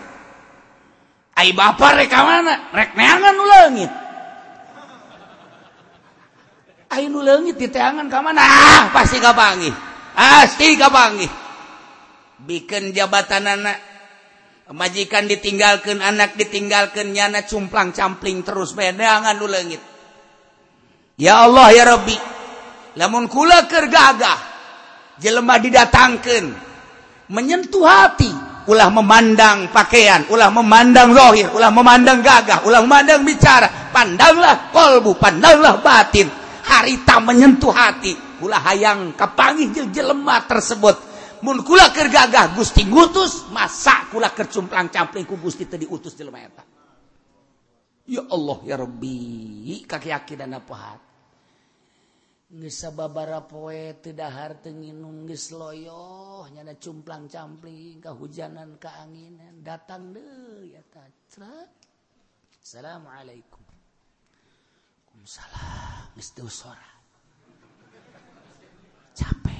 [1.37, 2.73] Ai bapak rek mana?
[2.73, 3.91] Rek neangan nu leungit.
[6.89, 8.41] Ai nu leungit diteangan ka mana?
[8.41, 9.69] Ah pasti kapangi
[10.17, 11.27] pasti ah, kapangi
[12.41, 13.88] bikin jabatan anak.
[14.69, 19.81] majikan ditinggalkan anak ditinggalkan nyana cumplang campling terus bedangan lu leungit.
[21.17, 22.17] Ya Allah ya Rabbi.
[22.95, 24.39] Namun kula kergagah
[25.17, 26.43] jelemah didatangkan
[27.29, 28.31] menyentuh hati
[28.69, 35.81] ulah memandang pakaian ulah memandang zahir ulah memandang gagah ulah memandang bicara pandanglah kolbu pandanglah
[35.81, 36.29] batin.
[36.69, 38.13] Harita menyentuh hati
[38.45, 41.08] ulah hayang kapanggih jelema tersebut.
[41.45, 46.15] Mun kula keur gagah Gusti ngutus masa kula keur cumplang campling ku Gusti teu diutus
[46.15, 46.63] jelema eta?
[48.09, 51.09] Ya Allah ya Rabbi kakeyakinan apa hati
[52.73, 60.17] sababara poe tidakhar tenginung loyo nyana cumplang campling kehujanan keanginan datang
[60.65, 60.81] ya
[62.59, 63.65] Assalamualaikum.
[65.25, 66.09] Salam
[69.19, 69.58] capek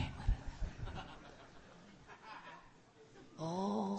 [3.39, 3.95] Oh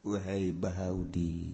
[0.00, 1.52] Wahai Baudi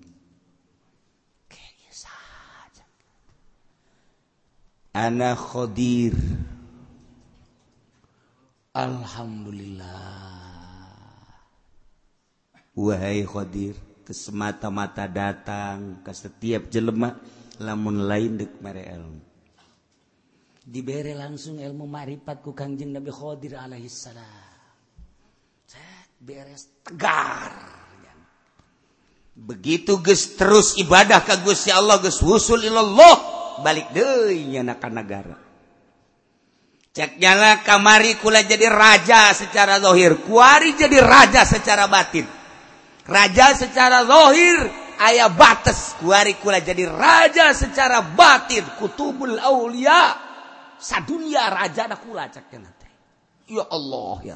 [4.96, 6.16] Ana Khodir
[8.72, 9.92] Alhamdulillah.
[12.76, 17.16] Wahai Khodir Kesemata-mata datang ke setiap jelema
[17.60, 19.20] Lamun lain dek mere ilmu.
[20.60, 24.45] Diberi langsung ilmu marifat ku kangjeng Nabi Khodir alaihissalam.
[26.20, 27.76] Beres tegar.
[29.36, 33.16] Begitu guys terus ibadah kagus ya Allah Gusul illallah
[33.60, 33.92] balik
[34.88, 35.36] negara.
[36.96, 42.24] Ceknyala kamari kula jadi raja secara dhohir kuari jadi raja secara batin.
[43.04, 44.72] Raja secara dhohir
[45.04, 48.64] ayaah batas kuari kula jadi raja secara batin.
[48.80, 50.16] Kutubul Aulia
[50.80, 52.32] sadunia raja kula
[53.46, 54.34] ya Allah ya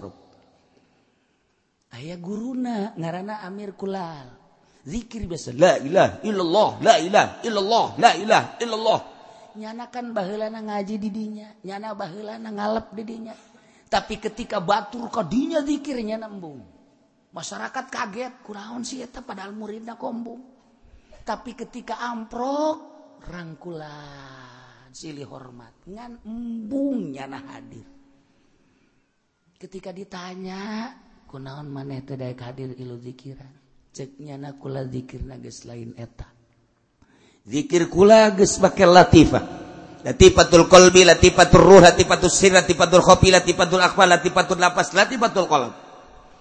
[1.95, 4.39] aya guruna ngaranana Amir Kulal.
[4.81, 5.53] Dzikir biasa.
[5.55, 9.01] La ilaha illallah la ilaha illallah la ilaha illallah.
[9.51, 13.35] Nyanakan baheulana ngaji didinya nyana baheulana ngalep didinya
[13.91, 16.63] tapi ketika batur kadinya zikirnya nembung.
[17.35, 20.47] Masyarakat kaget kuraon sih eta padahal muridna kombung.
[21.27, 22.79] Tapi ketika amprok
[23.27, 25.75] rangkulan silih hormat.
[25.91, 27.87] Ngan embung nyana hadir.
[29.59, 30.95] Ketika ditanya
[31.31, 33.55] kunaon maneh teh daek hadir ilu zikiran?
[33.95, 36.27] Cek nyana kula zikir nages lain eta.
[37.47, 39.63] Zikir kula geus make latifah.
[40.03, 45.71] Latifatul qalbi latifatul ruh latifatul sir latifatul khafi latifatul akhfa latifatul lafaz latifatul qalb.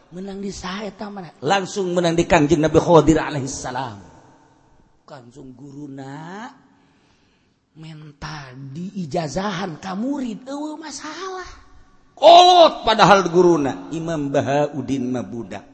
[0.09, 1.29] Menang di saeta mana?
[1.45, 4.09] Langsung menang di kanjeng Nabi Khadir alaihissalam
[5.09, 6.53] langsung guruna
[7.73, 11.58] mental di ijazahan kamurid eueuh masalah.
[12.19, 13.89] kolot padahal guruna.
[13.95, 15.65] Imam Bahauddin Mabudak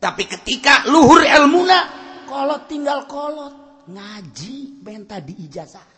[0.00, 1.78] tapi ketika luhur ilmuna
[2.24, 3.58] kolot tinggal kolot.
[3.90, 5.88] Ngaji benta di ijazah.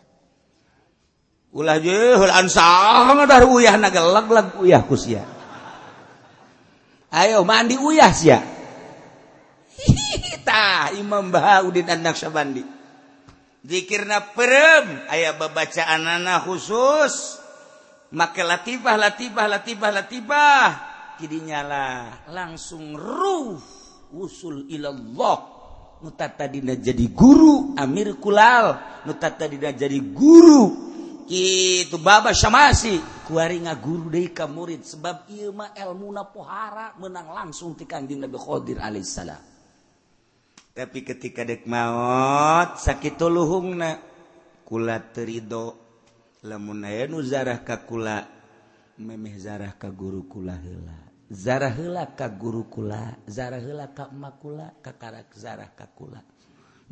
[1.53, 5.21] Ulah jeuh ansang ngadar uyah nagelag lag uyah kusia
[7.13, 8.41] ayo mandi uyah sia.
[10.43, 12.65] Tah Imam Bahauddin An-Naksabandi
[13.63, 17.42] zikirna perem aya babacaan anak khusus.
[18.13, 20.65] maka latibah latibah latibah latibah
[21.17, 23.57] kidinyalah langsung ruh
[24.13, 25.37] usul ilallah
[26.03, 28.99] nutata dina jadi guru Amir Kulal.
[29.07, 30.91] Nutata dina jadi guru.
[31.31, 32.99] Itu baba syamasi.
[33.23, 34.83] Kuari ngaguru deui ka murid.
[34.83, 39.53] Sebab ieu mah elmuna pohara menang langsung ti Kanjeng Nabi Khadir alaihissalam
[40.73, 43.93] tapi ketika dek maut sakit luhungna
[44.65, 45.82] kula terido.
[46.43, 48.27] lamun aya nu zarah ka kula
[48.99, 50.97] memeh zarah ka guru kula heula.
[51.31, 56.21] Zarah heula ka guru kula zarah heula ka makula ka karak zarah kakula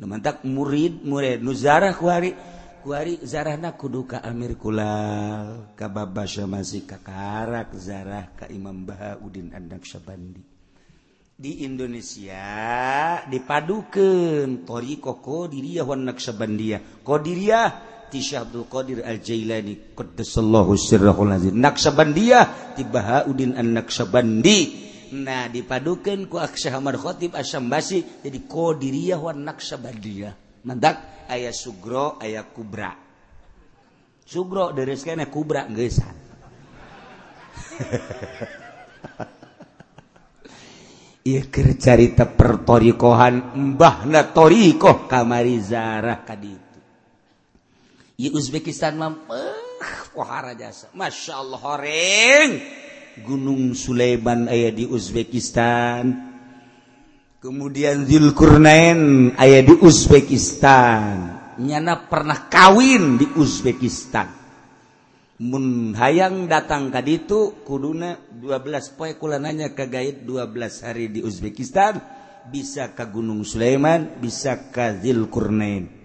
[0.02, 2.34] mantak murid murid nu zarah kuari
[2.82, 4.90] kuari zarahna kudu ka amir kula
[5.78, 10.42] ka baba syamasi ka karak zarah ka imam bahauddin andak syabandi.
[11.42, 21.32] Di Indonesia dipadukeun tori koko diriah wan naksabandia kodiriah ti Syabdul Qadir Al-Jailani qaddasallahu sirrahul
[21.32, 21.56] azim.
[21.56, 30.60] Naksabandiyah ti Bahauddin An-Naksabandi nah dipadukeun ku Syekh Ahmad Khatib Asyambasi jadi Qadiriyah wa Naksabandiyah.
[30.68, 32.92] Mandak aya Sugro aya Kubra.
[34.28, 36.14] Sugro deres kene Kubra geusan
[41.22, 41.46] Iya
[41.78, 46.71] cerita pertorikohan mbahna torikoh kamari zarah kaditu
[48.28, 50.92] Uzbekistan mampuhara jasa.
[50.94, 52.50] Masya Allah horeng.
[53.24, 56.30] Gunung Sulaiman ayah di Uzbekistan.
[57.42, 61.40] Kemudian Zilkurnain ayah di Uzbekistan.
[61.58, 64.28] Nyana pernah kawin di Uzbekistan.
[65.98, 71.98] Hayang datang tadi itu kuduna 12 poiekulanya ke gait 12 hari di Uzbekistan
[72.46, 76.01] bisa ke Gunung Sulaiman bisa kazil Qurnain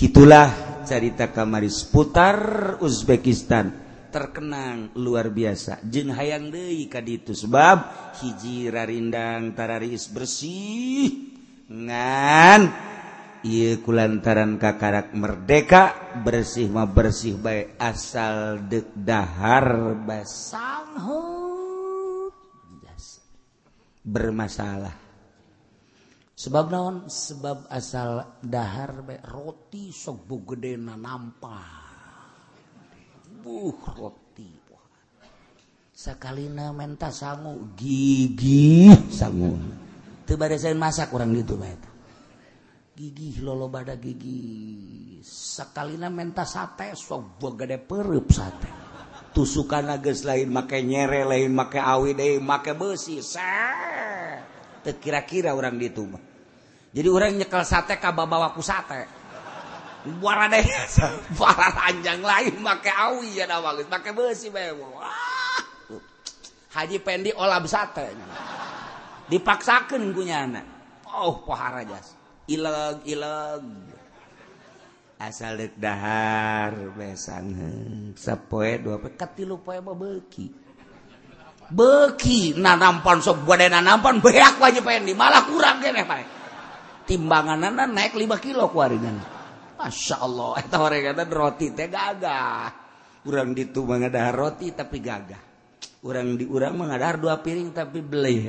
[0.00, 2.40] gitulah carita kamaris putar
[2.80, 3.68] Uzbekistan
[4.08, 5.84] terkenang luar biasa.
[5.84, 11.36] Jeng hayang deui ka ditu sebab hiji rarindang tarariis bersih
[11.68, 12.88] ngan.
[13.44, 20.96] Ieu kulantaran kakarak merdeka bersih mah bersih baik asal deuk dahar basang
[24.00, 25.09] bermasalah.
[26.40, 26.96] sebab naon?
[27.04, 31.60] Sebab asal dahar baik roti sok bu gede na nampa.
[33.44, 34.48] Buh roti.
[36.00, 39.52] Sakalina menta sangu gigi sangu.
[40.24, 41.76] Teu badasaeun masak kurang gitu bae
[42.96, 45.20] gigi lolo bada gigi.
[45.20, 48.68] Sakalina menta sate sok bu gede pereup sate.
[49.36, 53.44] Tusukan nages lain make nyere lain make awi deui make besi se
[54.80, 56.29] kira-kira orang ditumah
[56.90, 59.06] jadi orang nyekel sate kaba bawa ku sate.
[60.18, 60.64] Buara deh.
[61.38, 64.98] Buara ranjang lain pakai awi ya bagus, pakai besi bewo
[66.70, 68.10] Haji Pendi olah sate.
[69.30, 70.66] Dipaksakan punya anak
[71.06, 72.18] oh pohara jas.
[72.50, 73.62] Ileg ileg.
[75.20, 77.54] Asal dek dahar besan
[78.18, 79.14] sepoe dua poe.
[79.14, 80.46] Katilu poe mah beki
[81.70, 85.14] beki nanampan sok buat nanampan beak wajib Pendi.
[85.14, 86.39] Malah kurang kene pak
[87.10, 90.62] timbangan naik 5 kilo Masya Allah
[91.26, 92.70] roti gagah
[93.26, 95.42] kurang ditu mengadahar roti tapi gagah
[95.98, 98.46] kurang diurang mengadahar dua piring tapi beli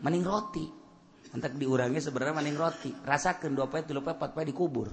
[0.00, 0.84] mening roti
[1.34, 2.94] Entak diurangi sebenarnya maning roti.
[2.94, 4.86] Rasakan dua pay, tiga pay, empat pay dikubur.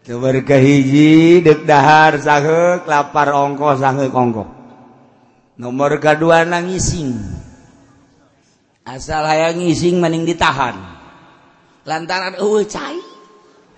[0.00, 4.59] Kebar hiji dek dahar sahek lapar ongko sahek ongko.
[5.60, 7.12] Nomor kedua nangising.
[8.88, 10.72] Asal hayang ngising maning ditahan.
[11.84, 12.96] Lantaran eueuh cai.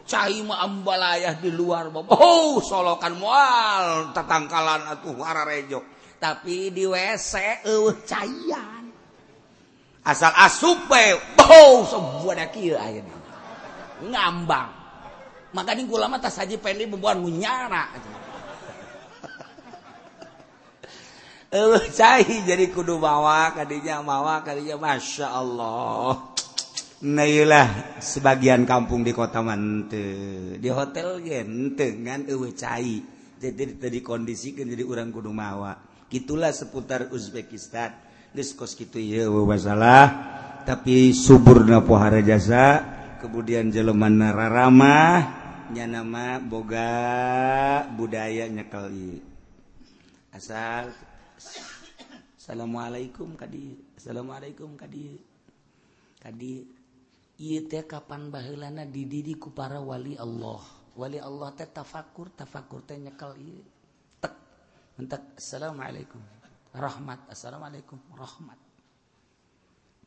[0.07, 1.91] Cai mah ambalayah di luar.
[1.91, 5.83] Oh, solokan mual tatangkalan atuh ararejo
[6.22, 8.87] tapi di WC eueuh caian
[10.07, 13.18] asal asup we bau sebuah kieu ayeuna
[14.07, 14.70] ngambang
[15.51, 17.91] maka di ulama tas haji pendek membuat munyara
[21.53, 26.32] uh, cair jadi kudu bawa tadinya mawa kalinya Masya Allah.
[27.03, 30.07] Nailah sebagian kampung di kota mante.
[30.57, 33.05] Di hotel gentengan uh, cair
[33.36, 35.76] jadi tadi kondisikan jadi orang kudu mawa
[36.09, 38.11] gitulah seputar Uzbekistan.
[38.32, 40.32] Geus kos kitu ieu masalah.
[40.64, 42.80] Tapi suburna pohara jasa
[43.18, 46.90] kemudian jelemana raramah nyanama boga
[47.94, 49.22] budaya nyekali
[50.34, 50.90] asal
[52.38, 53.97] Assalamualaikum kadi.
[53.99, 55.18] Assalamualaikum tadi
[56.22, 56.53] tadi
[57.82, 60.62] kapan baana dididiku para wali Allah.
[60.95, 63.62] Wali Allah teh tafakur tafakur teh nyekal ieu.
[64.22, 64.34] Tek
[64.95, 66.22] mentak assalamualaikum.
[66.70, 68.61] Rahmat assalamualaikum rahmat.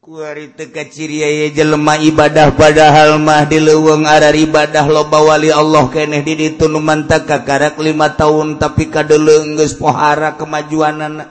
[0.05, 6.69] keciri jelemah ibadah padahal mah di leweng ada ibadah loba wali Allah keeh did itu
[6.69, 11.29] numanta karak lima tahun tapi kade lengges pohara kemajuan anak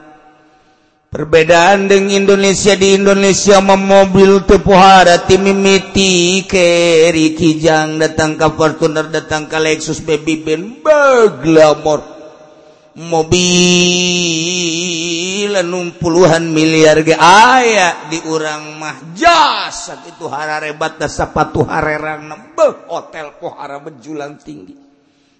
[1.06, 9.54] perbedaan dengan Indonesia di Indonesia memobil tepohara timimiti keri Kijang datang ke Fortuner datang ke
[9.54, 12.13] Lexus baby Ben baglamor
[12.98, 14.54] mobilum
[15.98, 19.14] puluhan miliar ge aya di urang mah.
[19.14, 24.74] Jasa itu hara rebat dan sepatu harerang nembeh hotel pohara bejulang tinggi.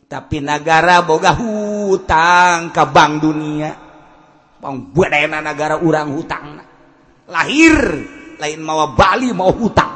[0.05, 3.73] Tapi negara boga hutang ke bank dunia.
[4.61, 6.75] Bang badana negara urang hutang
[7.29, 7.77] lahir
[8.37, 9.93] lain mawa Bali mau hutang.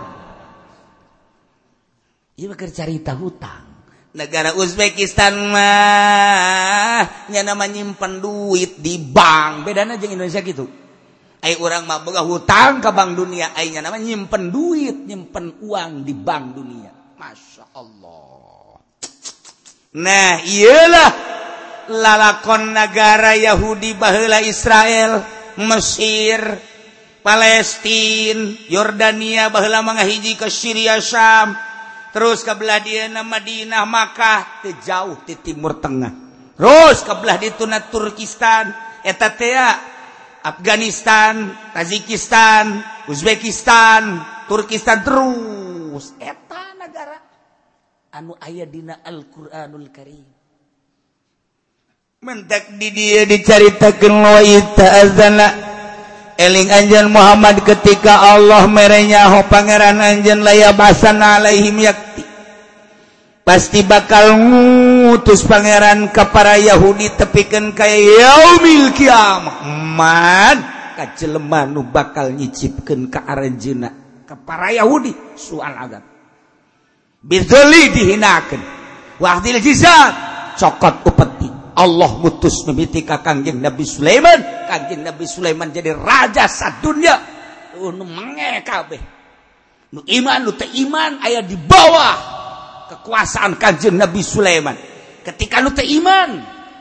[2.38, 3.67] Ini cerita hutang.
[4.16, 9.68] negara Uzbekistan Uzbekistanmahnya nama nyimpen duit di bank.
[9.68, 10.64] Bedana jeung Indonesia gitu
[11.38, 16.10] Ay orang mah boga hutang ke bank dunia Aynya nama nyimpen duit nyimpen uang di
[16.16, 16.90] bank dunia.
[17.18, 18.80] Masya Allah.
[19.98, 21.10] Nah iyalah.
[21.88, 25.24] Lalakon negara Yahudi baheula Israel
[25.56, 26.36] Mesir
[27.24, 31.56] Palestina Yordania baheula mangahiji ke Syria Syam.
[32.10, 36.12] terus kebelah dia nama Madinah Makkah jauh di Timur Tengah.
[36.58, 38.74] Terus kebelah di tuna Turkistan.
[38.98, 39.78] Etatea
[40.42, 46.18] Afghanistan Tajikistan Uzbekistan Turkistan terus.
[46.18, 47.20] Eta negara
[48.10, 50.26] anu ayah ayadina Alquranul Karim.
[52.18, 54.42] Mentak di dia dicaritakan wa
[54.74, 55.67] ta'azana
[56.38, 62.22] Eling Anjan Muhammad ketika Allah merenyahu Pangeran Anjan laya basan alaihim yakti.
[63.42, 69.66] Pasti bakal ngutus pangeran ke para Yahudi tepikan kayak yaumil kiamat.
[69.98, 70.56] Man
[70.94, 75.16] kajeleman nu bakal nyicipkan ke aranjeuna ke para Yahudi.
[75.34, 76.04] Soal agam
[77.24, 78.62] bidzali dihinakan
[79.18, 80.14] waqtil jizat
[80.54, 81.47] cokot upeti.
[81.78, 84.66] Allah mutus memitika kangjeng Nabi Sulaiman.
[84.66, 87.14] Kangjeng Nabi Sulaiman jadi raja sadunya
[87.78, 89.02] nu menge kabeh.
[89.94, 92.16] Nu iman nu iman aya di bawah
[92.90, 94.74] kekuasaan kangjeng Nabi Sulaiman.
[95.22, 96.30] Ketika nu iman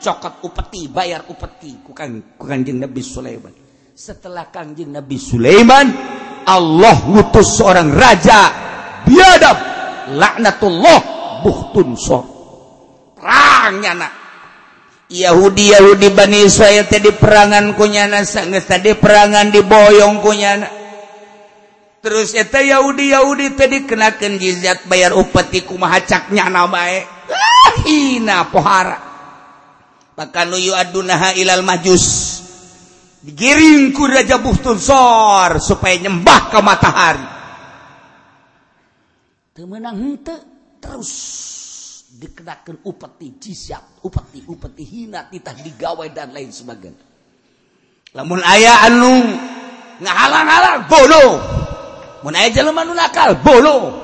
[0.02, 3.54] cokot upeti bayar upeti ku, kan, ku kangjeng Nabi Sulaiman.
[3.94, 5.86] Setelah kangjeng Nabi Sulaiman
[6.42, 8.50] Allah mutus seorang raja
[9.06, 9.56] biadab
[10.18, 11.00] laknatullah
[11.46, 12.18] buhtun so
[13.14, 14.27] perangnya nak
[15.08, 20.68] Yahudi Yahudi Bani Israel tadi perangan kunyana sangat tadi perangan diboyong kunyana
[22.04, 27.04] terus eta Yahudi Yahudi tadi kenakan jizat bayar upeti kumaha caknya na bae.
[27.28, 28.98] Ah, hina pohara.
[30.16, 32.40] Bahkan luyu adunaha ilal majus.
[33.22, 37.26] Digiring ku Raja Buhtunsor supaya nyembah ke matahari.
[39.52, 40.34] Temenang hente
[40.78, 41.12] terus.
[42.18, 47.06] dikenakan upeti cisap, upeti upeti hina, titah digawai dan lain sebagainya.
[48.18, 49.14] Lamun ayah anu
[50.02, 51.24] ngahalang-halang bolo.
[52.26, 53.94] Mun aya jelema nu nakal bolo.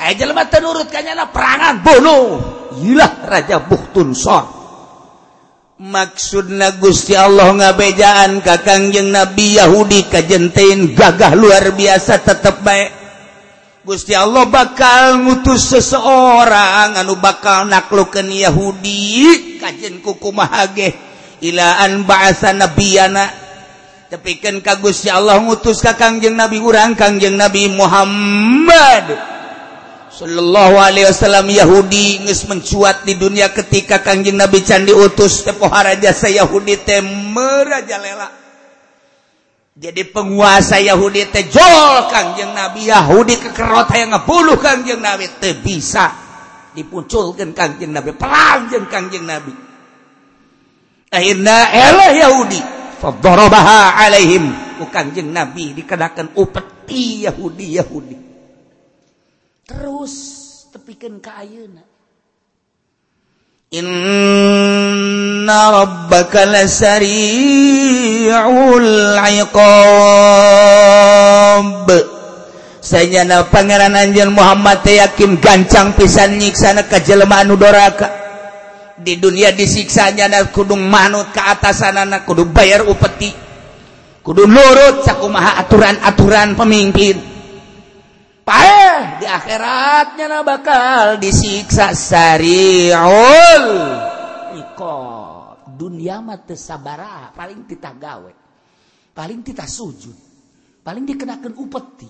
[0.00, 2.18] Aya jelema teu nurut kanyana perangan bolo.
[2.80, 4.60] Ilah Raja Buhtun Sor.
[5.80, 12.99] Maksudna Gusti Allah ngabejaan ka Kangjeng Nabi Yahudi kajentein gagah luar biasa tetep baik
[13.80, 20.92] Gusti Allah bakal ngutus seseorang anu bakal nakluken Yahudi kajen kuku mahage
[21.40, 23.32] ilaan bahasa nabiyana.
[24.12, 29.16] Tepikan ka Gusti Allah ngutus ka Kangjeng Nabi urang Kangjeng Nabi Muhammad.
[30.12, 35.96] Sallallahu alaihi wasallam Yahudi geus mencuat di dunia ketika Kangjeng Nabi Candi utus teh pohara
[35.96, 38.39] jasa Yahudi teh merajalela
[39.74, 46.10] jadi penguasa Yahudi tejol kangjeng Nabi Yahudi kekerota yang ngepuluh kangjeng Nabi teh bisa
[46.74, 49.54] dipunculkan kangjeng Nabi perang jeung kangjeng Nabi.
[51.10, 52.60] Akhirnya elah Yahudi
[52.98, 54.50] fadarabaha alaihim.
[54.78, 58.16] Ku kangjeng Nabi dikenakan upeti Yahudi Yahudi.
[59.66, 60.12] Terus
[60.74, 61.89] tepikeun ka ayeuna
[63.70, 67.14] Inna rabbaka lasari'ul
[69.46, 70.66] iqab
[72.82, 78.10] Sayana pangeran anjeun Muhammad teh yakin gancang pisan nyiksana ka jelema anu doraka.
[78.98, 83.30] Di dunia disiksanya na kudu manut ke atasanana kudu bayar upeti.
[84.18, 87.29] Kudu nurut sakumaha aturan-aturan pemimpin.
[89.20, 93.66] Di akhiratnya na bakal disiksa sariul.
[94.58, 95.78] Ikut.
[95.80, 98.32] Dunia mah sabara paling kita gawe.
[99.16, 100.16] Paling kita sujud.
[100.80, 102.08] Paling dikenakan upeti.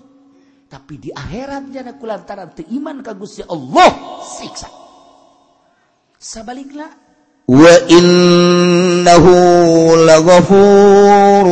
[0.71, 3.91] Tapi di akhiratnya na kulantaran teu iman ka Gusti Allah
[4.23, 4.71] siksa.
[6.15, 6.87] Sabalikna
[7.51, 9.35] wa innahu
[10.07, 11.51] laghafurur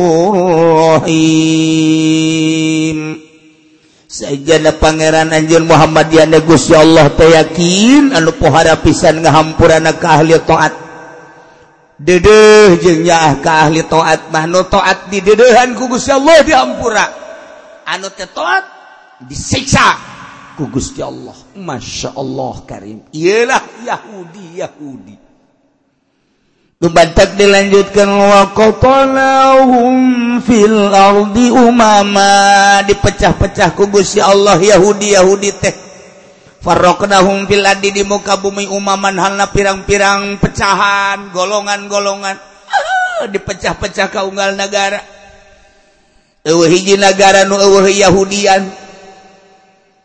[1.03, 2.98] rahim
[4.19, 10.73] sajana Pangeran Anjur Muhammadyan Guya Allah teh yakin anu pohara pisan ngahampuran ke ahli taat.
[11.99, 17.05] dedeh jeung jengnya ka ahli taat mah nu taat di dedehan ku Gusti Allah diampura.
[17.87, 18.67] anu teu taat
[19.23, 19.95] disiksa
[20.59, 25.28] ku Gusti Allah Masya Allah Karim ialah Yahudi Yahudi
[26.79, 29.99] Dubatak dilanjutkan waqatalahum
[30.39, 33.83] fil ardi umama dipecah-pecah ku
[34.15, 35.75] ya Allah Yahudi Yahudi teh.
[36.63, 42.39] Farraqnahum fil ardi di muka bumi umaman halna pirang-pirang pecahan, golongan-golongan.
[42.71, 45.03] Ah, dipecah-pecah ka unggal negara.
[46.47, 48.71] Eueuh hiji negara nu eueuh Yahudian,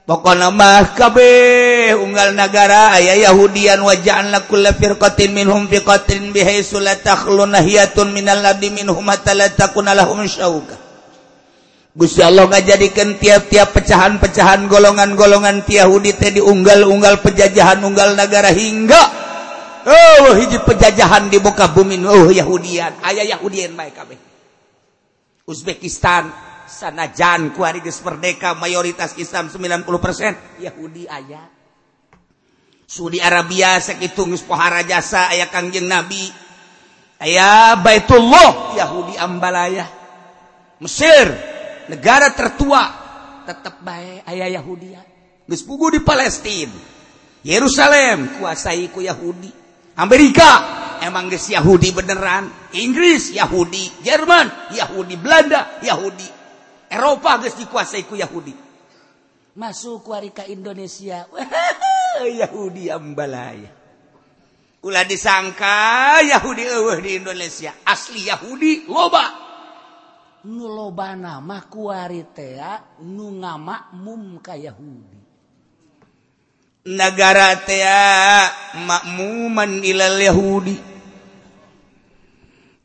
[0.04, 7.48] pokok nama kabeh unggal negara aya Yahudian waja'alna kulla firqatin minhum fiqatin bihaisu la takhlu
[7.48, 10.76] nahiyatun minal abdi minhum hatta takuna lahum syauka.
[11.94, 18.98] Gusti Allah ngajadikeun tiap-tiap pecahan-pecahan golongan-golongan Yahudi teh diunggal-unggal pejajahan unggal negara hingga
[19.86, 24.18] oh hiji pejajahan di muka bumi oh Yahudian ayah Yahudian baik kabeh.
[25.46, 26.53] Uzbekistan.
[26.66, 31.54] Sanajan kuarigus merdeka mayoritas Islam 90% Yahudi ayat
[32.84, 36.28] Saudi Arabia segitu pohara jasa ayah kangjeng Nabi.
[37.18, 39.88] Ayah Baitullah Yahudi ambalaya
[40.82, 41.32] Mesir
[41.88, 42.84] negara tertua
[43.48, 44.94] tetap baik ayah Yahudi
[45.48, 46.76] geus pugu di Palestina
[47.44, 49.52] Yerusalem kuasai ku Yahudi.
[50.00, 50.50] Amerika
[51.04, 52.48] emang guys Yahudi beneran.
[52.72, 54.00] Inggris Yahudi.
[54.00, 55.14] Jerman Yahudi.
[55.20, 56.33] Belanda Yahudi
[56.94, 58.54] Eropa guys dikuasai ku Yahudi.
[59.58, 61.26] Masuk warika Indonesia.
[62.22, 63.84] Yahudi ambalaya
[64.84, 67.72] ulah disangka Yahudi eueuh di Indonesia.
[67.88, 69.42] Asli Yahudi loba.
[70.44, 75.18] Nu loba nama kuari teh ah, nu ngamakmum ka Yahudi.
[76.92, 80.93] Negara teh ah, makmuman ilal Yahudi.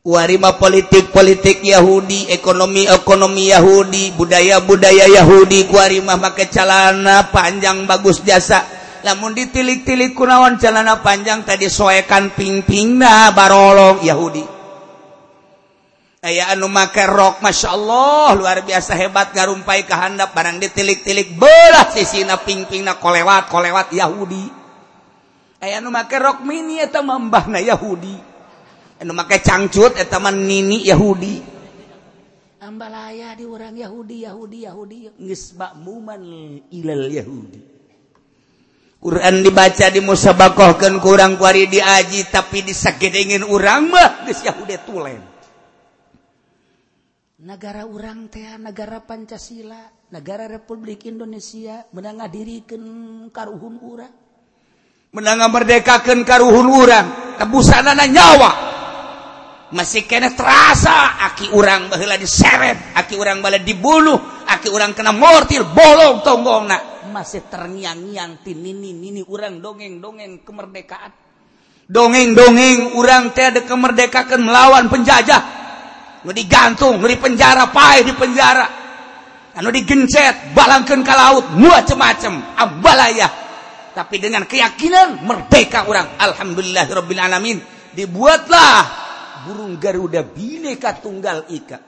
[0.00, 8.64] warima politik-politik Yahudi ekonomi-ekonomi Yahudi budaya-budaya Yahudi kuarimah make calana panjang bagus jasa.
[9.00, 14.44] Namun ditilik-tilik kunawan calana panjang tadi soekan ping-pingna barolong Yahudi.
[16.20, 22.36] Aya anu make rok Masya Allah luar biasa hebat garumpai kehandap barang ditilik-tilik belah sisina
[22.44, 24.52] ping-pingna kolewat kolewat Yahudi.
[25.64, 28.29] Aya anu make rok mini eta mambahna Yahudi.
[29.00, 31.40] memakai cangcut etaman nini Yahudi.
[32.60, 34.96] Ambalaya di orang Yahudi Yahudi Yahudi.
[35.16, 36.20] Geus makmuman
[36.68, 37.60] ilal Yahudi.
[39.00, 45.22] Quran dibaca di musabakohkeun kurang kuari diaji tapi disagedengin urang mah geus Yahudi tulen.
[47.40, 49.80] Negara urang teh negara Pancasila
[50.12, 52.84] negara Republik Indonesia menang ngadirikan
[53.32, 54.14] karuhun urang.
[55.16, 57.06] Menang merdekakan karuhun urang
[57.40, 58.69] tebusanana nyawa.
[59.70, 61.20] masih kene terasa.
[61.30, 66.78] Aki urang bahula diseret aki urang bala dibunuh aki urang kena mortil bolong tonggong tonggongna.
[67.10, 71.10] Masih terngiang-ngiang tinini nini urang dongeng-dongeng kemerdekaan.
[71.90, 75.42] Dongeng-dongeng urang teh ada kemerdekakan melawan penjajah.
[76.22, 78.80] Nu digantung nu penjara pae di penjara
[79.56, 83.28] anu digencet balangkeun ka laut macem-macem ambalaya.
[83.90, 87.58] Tapi dengan keyakinan merdeka orang alhamdulillahirabbil alamin.
[87.90, 89.09] Dibuatlah
[89.46, 91.78] burung Garuda Bineka Tunggal Ika.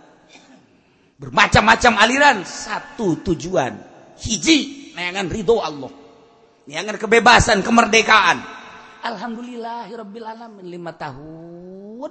[1.21, 3.79] Bermacam-macam aliran, satu tujuan.
[4.19, 5.93] Hiji, neangan ridho Allah.
[6.67, 8.43] Neangan kebebasan, kemerdekaan.
[9.03, 12.11] Alhamdulillah, Alamin, lima tahun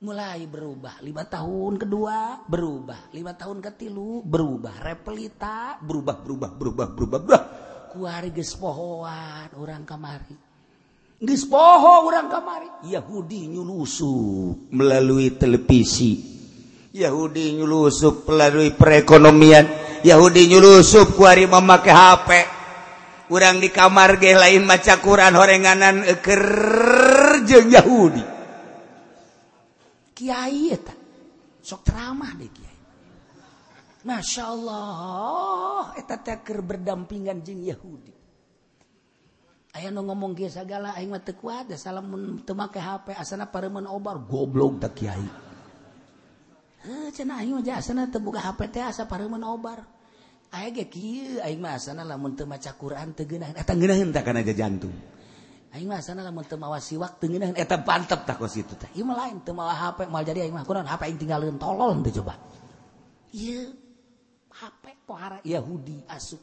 [0.00, 1.00] mulai berubah.
[1.04, 3.12] Lima tahun kedua berubah.
[3.12, 4.80] Lima tahun ketilu berubah.
[4.80, 7.42] Repelita berubah, berubah, berubah, berubah, berubah.
[7.90, 10.49] Keluarga pohoan orang kamari
[11.20, 12.68] dispoho orang kamari.
[12.88, 16.16] Yahudi nyulusuk melalui televisi.
[16.96, 19.68] Yahudi nyulusuk melalui perekonomian.
[20.00, 22.28] Yahudi nyulusuk kuari memakai HP
[23.30, 26.42] orang di kamar ge lain maca Quran horenganan eker
[27.46, 28.24] Yahudi.
[30.16, 30.92] Kiai eta
[31.60, 32.78] sok ceramah deh Kiai.
[34.00, 38.19] Masya Allah eta teh berdampingan jeng Yahudi.
[39.70, 43.46] aya nu ngomong ge sagala aing mah teu kuat da salamun teu make HP asana
[43.46, 45.22] paremen obar goblok da kiai.
[46.82, 49.86] Heh cenah aing mah asana teu buka HP teh asa paremen obar.
[50.50, 54.26] Aya ge kieu aing mah asana lamun teu maca Quran teu geunaheun eta geunaheun tah
[54.26, 54.94] kana jantung.
[55.70, 58.90] Aing mah asana lamun teu mawa siwak teu geunaheun eta pantep tah kos itu teh
[58.98, 61.94] Ieu mah lain teu mawa HP mal jadi aing mah kunaon HP aing tinggalkeun tolol
[62.02, 62.34] teu coba.
[63.30, 63.70] Ieu
[64.50, 66.42] HP pohara Yahudi asup.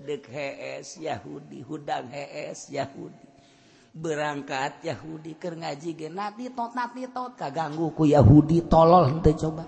[0.00, 3.26] deg HS Yahudi hudang HS Yahudi
[3.90, 9.64] berangkat Yahudi ke ngaji ge nati tot nati tot kaganggu ku Yahudi tolol henteu coba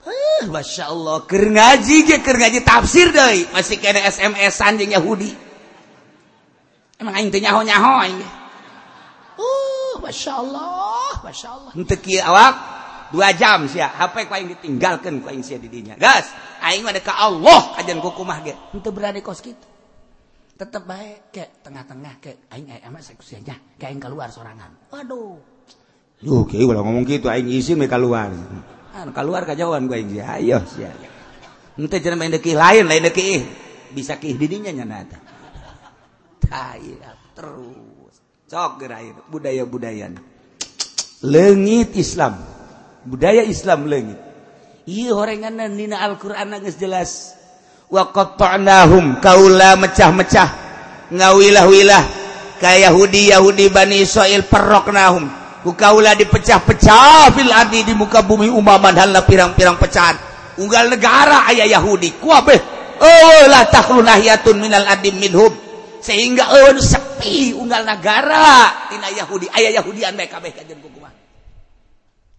[0.00, 3.52] Heh, Masya Allah, ker ngaji ker ngaji tafsir deh.
[3.52, 5.28] Masih kena SMS anjing Yahudi.
[6.96, 8.20] Emang aing teh nyaho-nyaho aing.
[9.36, 11.72] Uh, Masya Allah, Masya Allah.
[11.76, 12.54] Untuk awak,
[13.10, 16.30] dua jam sih HP yang ditinggalkan yang si didinya gas
[16.62, 19.66] aing ada ke Allah ajan kuku mah ge henteu berada kos gitu
[20.54, 25.38] tetep baik ke tengah-tengah ke aing eh, aing amat sekusianya ke aing keluar sorangan waduh
[26.20, 28.28] Duh, kieu ulah ngomong gitu aing izin we keluar.
[28.28, 28.60] An
[28.92, 30.92] ah, keluar kajauhan gue aing ayo sia.
[31.80, 33.40] Henteu jangan main deki lain, lain deki
[33.96, 36.76] bisa kih didinya nyana tah.
[37.32, 38.20] terus.
[38.52, 40.12] Sok gerai budaya-budaya.
[41.24, 42.59] Lengit Islam.
[43.04, 44.30] Budaya Islam legit
[44.90, 47.38] Alquran jelas.
[49.20, 50.48] Kaula mecah-mecah.
[51.10, 52.02] Ngawilah-wilah
[52.62, 55.26] kayak Yahudi Yahudi Bani Israil perok nahum
[55.74, 60.16] kaula dipecah-pecah fil adi di muka bumi umaman hala pirang-pirang pecahan.
[60.58, 62.56] Unggal negara ayah Yahudi kuabe
[63.00, 65.50] oh lah taklunahiyatun minal adim minhum.
[66.00, 68.88] Sehingga oh sepi unggal negara.
[68.90, 70.99] Tina Yahudi ayah Yahudian mereka kabeh kajen kukuman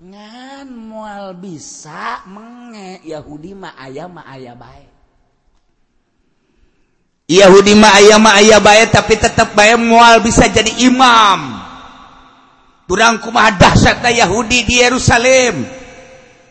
[0.02, 3.06] ngan mual bisa menge.
[3.06, 4.92] Yahudi ma ayah ma ayah baik
[7.32, 11.64] Yahudi ma ayah ma ayah baik tapi tetap baik mual bisa jadi imam.
[12.92, 15.64] Kurang kumaha dahsyatna Yahudi di Yerusalem.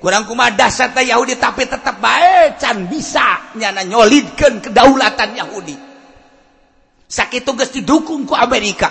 [0.00, 5.76] Kurang kumaha dahsyatna Yahudi tapi tetap baik can bisa nyana nyolidkan kedaulatan Yahudi.
[7.04, 8.88] Sakit tugas didukung ku Amerika.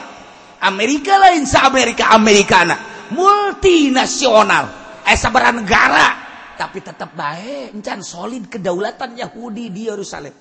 [0.61, 2.98] Amerika lain sa Amerika Amerikana.
[3.13, 4.65] multinasional.
[5.05, 6.29] Esa negara
[6.59, 10.35] tapi tetap baik encan solid kedaulatan Yahudi di Yerusalem.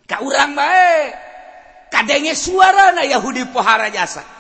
[0.07, 1.11] ka urang baik
[1.91, 4.32] kadenge suara na Yahudi pohara jasa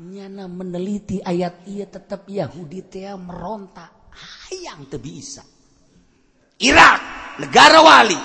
[0.00, 4.08] nyana meneliti ayat ia tetap Yahudi tea merontak
[4.48, 5.44] hayang teu bisa.
[6.64, 7.00] Irak
[7.42, 8.16] negara wali.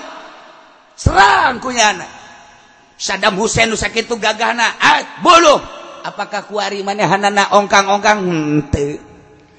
[0.96, 2.08] Serang ku nyana.
[2.98, 5.60] Saddam Hussein nu sakitu gagahna at buluh.
[6.08, 8.18] Apakah kuari manehanana ongkang-ongkang?
[8.22, 8.96] Hmm, henteu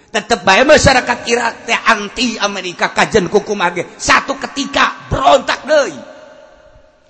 [0.10, 3.86] tetep bae masyarakat Irak teh anti Amerika kajen kukumage.
[4.02, 5.94] Satu ketika berontak deui.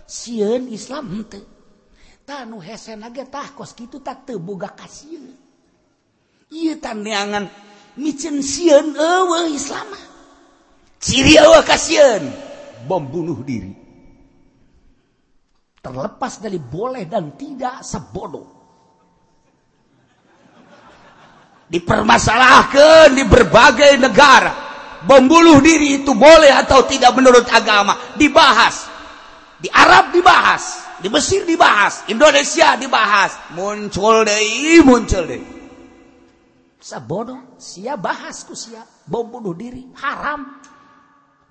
[0.03, 1.58] Sieun Islam hmm, henteu
[2.29, 5.33] age tah kos kitu tak teu boga kasieun
[6.53, 7.49] ieu tandeangan
[7.97, 9.89] micen sieun eueuh Islam
[11.01, 12.49] ciri eueuh kasieun
[12.85, 13.73] bom bunuh diri.
[15.79, 18.47] Terlepas dari boleh dan tidak sebodoh.
[21.69, 24.67] Dipermasalahkan di berbagai negara.
[25.07, 27.95] Membunuh diri itu boleh atau tidak menurut agama?
[28.19, 28.91] Dibahas.
[29.55, 33.55] Di Arab dibahas di Mesir dibahas Indonesia dibahas.
[33.55, 35.43] Muncul deh muncul deh.
[36.79, 38.83] Sabodoh sia bahas ku sia.
[39.07, 40.59] Bom bunuh diri haram.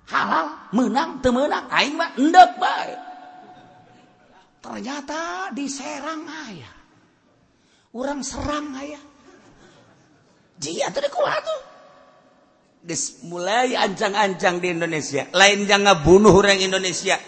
[0.09, 1.69] Halal menang temenang.
[1.69, 3.09] Aing mah endek baik
[4.59, 6.75] ternyata diserang ayah
[7.95, 9.01] orang serang ayah
[13.27, 15.27] mulai ancang-ancang di Indonesia.
[15.35, 17.19] Lain jangan bunuh orang Indonesia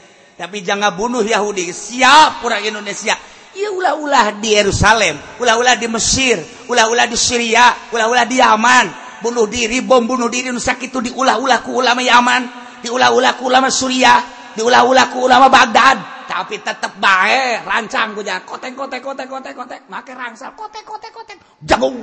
[0.41, 1.69] tapi jangan bunuh Yahudi.
[1.69, 3.13] Siap orang Indonesia.
[3.53, 6.39] Ya ulah-ulah di Yerusalem ulah-ulah di Mesir
[6.71, 8.85] ulah-ulah di Syria ulah-ulah di Yaman.
[9.21, 12.41] Bunuh diri bom bunuh diri nusak itu diulah-ulah ku ulama Yaman
[12.81, 14.17] diulah-ulah ku ulama Suriah
[14.57, 16.25] diulah-ulah ku ulama Baghdad.
[16.25, 19.81] Tapi tetap baik rancang punya kotek kotek kotek kotek kotek.
[19.93, 20.57] Make rangsal.
[20.57, 21.37] Kotek kotek kotek.
[21.61, 22.01] Jagung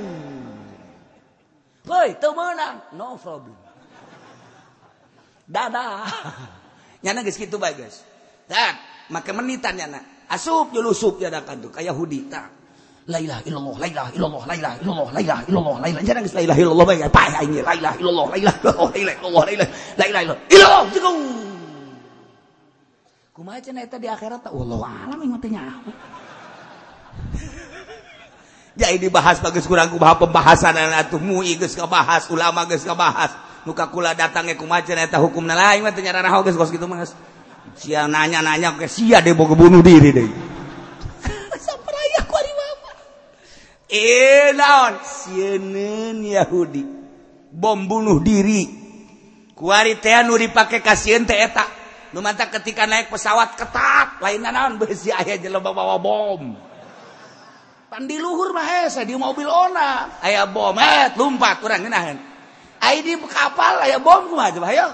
[1.89, 3.57] Woi, teu menang, no problem.
[5.49, 6.05] Dadah.
[7.03, 8.05] Nyana geus kitu bae, guys.
[8.49, 8.73] tak
[9.13, 9.99] maka menitannya na
[10.33, 12.59] asup dulu sup ya kan tuh kayak Yahudi tak
[13.09, 16.01] Lailah ilallah, lailah ilallah, lailah ilallah, lailah ilallah, lailah.
[16.05, 17.57] Jangan nggak lailah ilallah bayar payah ini.
[17.65, 20.39] Lailah ilallah, lailah ilallah, lailah ilallah, lailah lailah ilallah.
[20.53, 21.15] Ilallah cukup.
[23.33, 25.89] Kumaha cenah eta di akhirat teh Allah alam yang teh nyaho.
[28.79, 33.35] Ya ini bagus kurang kumaha pembahasan atuh mui geus kabahas, ulama geus kabahas.
[33.67, 37.03] Nuka kula datangnya kumaha cenah eta hukumna lain mah teh nyararaho geus kos kitu mah.
[37.79, 40.29] si nanya-nanya ke si deh mau kebunuh diri deh.
[41.65, 42.35] Sapraya ku
[43.89, 44.99] eh naon?
[45.01, 46.83] Sieun Yahudi.
[47.49, 48.67] Bom bunuh diri.
[49.55, 51.65] Kuari teh nu dipake kasieun teh eta.
[52.13, 54.21] Nu mata ketika naik pesawat ketat.
[54.21, 54.77] Lain naon?
[54.77, 56.53] Beusi aya jelema bawa bom.
[57.89, 60.21] Pan di luhur mah eh, hese di mobil ona.
[60.21, 62.29] Aya bom eh lompat urang ngeunaheun
[62.79, 64.87] aya di kapal aya bom kumaha coba hayo.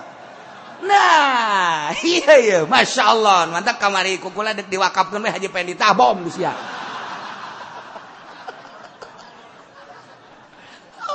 [0.83, 2.59] Nah iya iya.
[2.67, 3.47] Masya Allah.
[3.47, 4.19] Mantap kamari.
[4.19, 6.51] Kukula dek diwakapkan mah haji pengen ditabom di sia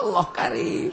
[0.00, 0.92] Allah karim.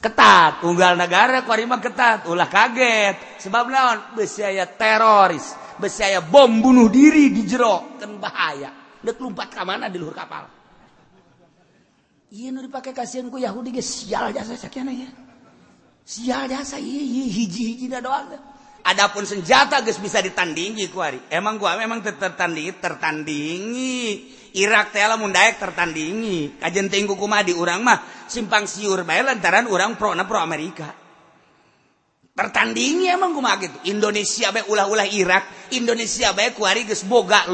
[0.00, 0.64] Ketat.
[0.64, 2.26] Tunggal negara kuarima ketat.
[2.26, 3.38] Ulah kaget.
[3.38, 4.18] Sebab naon?
[4.18, 5.54] Besi aya teroris.
[5.78, 7.94] Besi aya bom bunuh diri di jero.
[8.00, 8.72] Kan bahaya.
[9.00, 10.44] Dek lompat ke mana di luhur kapal?
[12.30, 15.29] Iya nu dipake kasihan ku Yahudi sial jasa sakiana ya
[18.80, 21.20] Adapun senjata guys bisa ditandingi kuari.
[21.28, 24.00] Emang gua memang tertandingi, tertandingi.
[24.56, 26.58] Irak teh lamun daek tertandingi.
[26.58, 30.90] Kajen tinggu kumah di urang mah simpang siur bae lantaran urang pro na pro Amerika.
[32.30, 33.78] Tertandingi emang kumaha gitu.
[33.92, 37.44] Indonesia bae ulah-ulah Irak, Indonesia bae kuari geus boga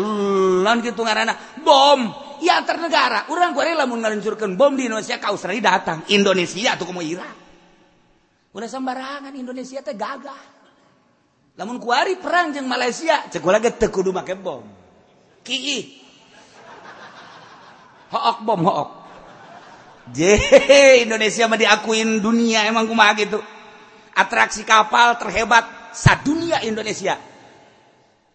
[0.63, 2.25] lan gitu ngaranna bom.
[2.39, 6.07] Ya ternegara, urang kuari lamun ngaluncurkeun bom di Indonesia ka Australia datang.
[6.15, 7.46] Indonesia tuh kumaha Irak.
[8.57, 10.57] Udah sembarangan Indonesia teh gagah.
[11.57, 14.65] namun kuari perang yang Malaysia cek lagi tekudu make bom.
[15.45, 15.57] Ki
[18.13, 18.91] hook bom hook.
[20.13, 20.37] Je
[21.05, 23.41] Indonesia mah diakuin dunia emang kumaha gitu.
[24.17, 27.21] Atraksi kapal terhebat sadunia Indonesia.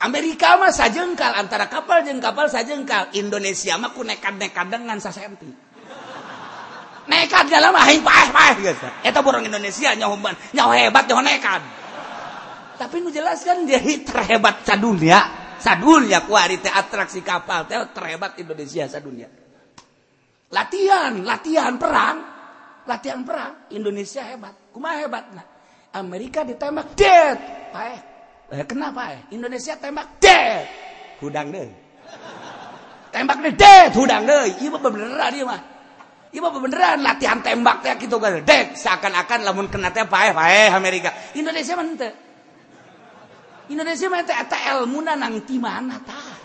[0.01, 3.13] Amerika mah sajengkal antara kapal jeng kapal sajengkal.
[3.17, 5.70] Indonesia mah ku nekat-nekat dengan sasenti
[7.10, 10.18] nekat dalam aing paeh paeh geus eta borong Indonesia nyaho
[10.54, 11.62] nyaho hebat nyaho nekat.
[12.78, 15.39] Tapi nu jelaskan jadi terhebat sadunia.
[15.62, 19.30] Sadunia kuari teh atraksi kapal teh terhebat Indonesia sadunia.
[20.49, 22.18] Latihan latihan perang.
[22.89, 24.74] Latihan perang Indonesia hebat.
[24.74, 25.26] Kumaha hebat?
[25.38, 25.45] Nah
[25.93, 27.38] Amerika ditembak dead.
[27.70, 27.95] Pae
[28.52, 29.22] eh, kenapa eh.
[29.38, 30.66] Indonesia tembak dead.
[31.22, 31.70] Hudang deh.
[33.14, 34.58] Tembak deh dead hudang deh.
[34.58, 35.70] Iya beneran dia mah
[36.32, 38.39] Iba beneran latihan tembak teh gitu kan.
[38.39, 41.11] Dek seakan-akan lamun kena teh paeh paeh Amerika.
[41.36, 42.11] Indonesia mah teu.
[43.67, 46.39] Indonesia mah teh eta elmuna nang ti mana tah.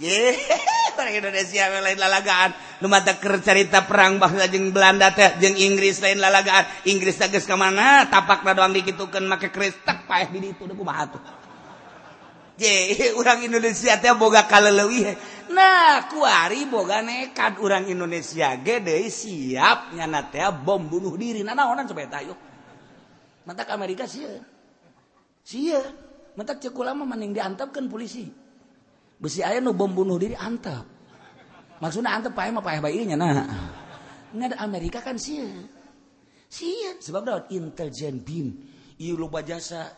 [0.00, 0.36] Ye,
[1.00, 2.50] orang Indonesia mah lain lalagaan.
[2.84, 6.68] Lumatak keur carita perang bangsa jeung Belanda teh jeung Inggris lain lalagaan.
[6.92, 8.04] Inggris teh geus ka mana?
[8.04, 11.24] Tapakna doang dikitukeun make kristek paeh di ditu kumaha tuh.
[12.60, 20.30] Ye, orang Indonesia teh boga kaleleuwih nah kuari boga nekat orang Indonesia gede siap nyana
[20.30, 21.42] teh bom bunuh diri.
[21.42, 22.34] Nah naonan supaya tayo
[23.44, 24.24] mentak Amerika sih
[25.42, 25.74] sih
[26.38, 28.30] mentak cek lama mending diantapkan polisi.
[29.20, 30.86] Besi ayah nu bom bunuh diri antap
[31.80, 33.44] maksudnya antap payah mah payah bayinya nah.
[34.30, 35.42] Nggak Amerika kan sih
[36.46, 38.54] sih sebab dapat intelijen bin
[38.98, 39.90] iya lupa jasa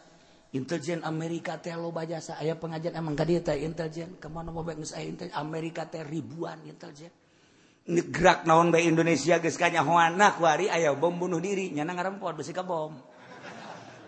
[0.53, 4.93] intelijen Amerika teh lo jasa aya pengajian emang ka dieu teh intelijen kemana mau geus
[4.93, 7.13] aya intelijen Amerika teh ribuan intelijen
[7.89, 11.75] gerak naon bae Indonesia geus kanyahoana ku hari aya bom bunuh diri.
[11.75, 12.95] Nyana ngarempot besi ka bom.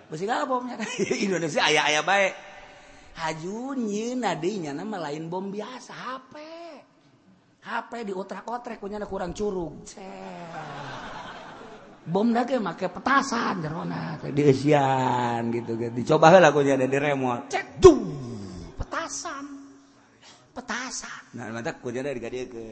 [0.07, 0.87] Besi ka bom nyana.
[1.27, 2.31] Indonesia aya aya bae.
[3.15, 5.91] Hajun nyeuna deui nyana mah lain bom biasa.
[5.91, 6.35] HP
[7.65, 9.83] HP di otrak-otrek ku nyana kurang curug.
[9.89, 10.94] Cek
[12.05, 15.93] Bom dah ke make petasan jerona di Asian gitu gitu.
[15.93, 17.49] Dicoba kunya ada di remote.
[17.49, 18.05] Cek dung
[18.77, 19.45] petasan.
[20.53, 21.23] Petasan.
[21.35, 22.67] Nah, mata kunya dari dia ke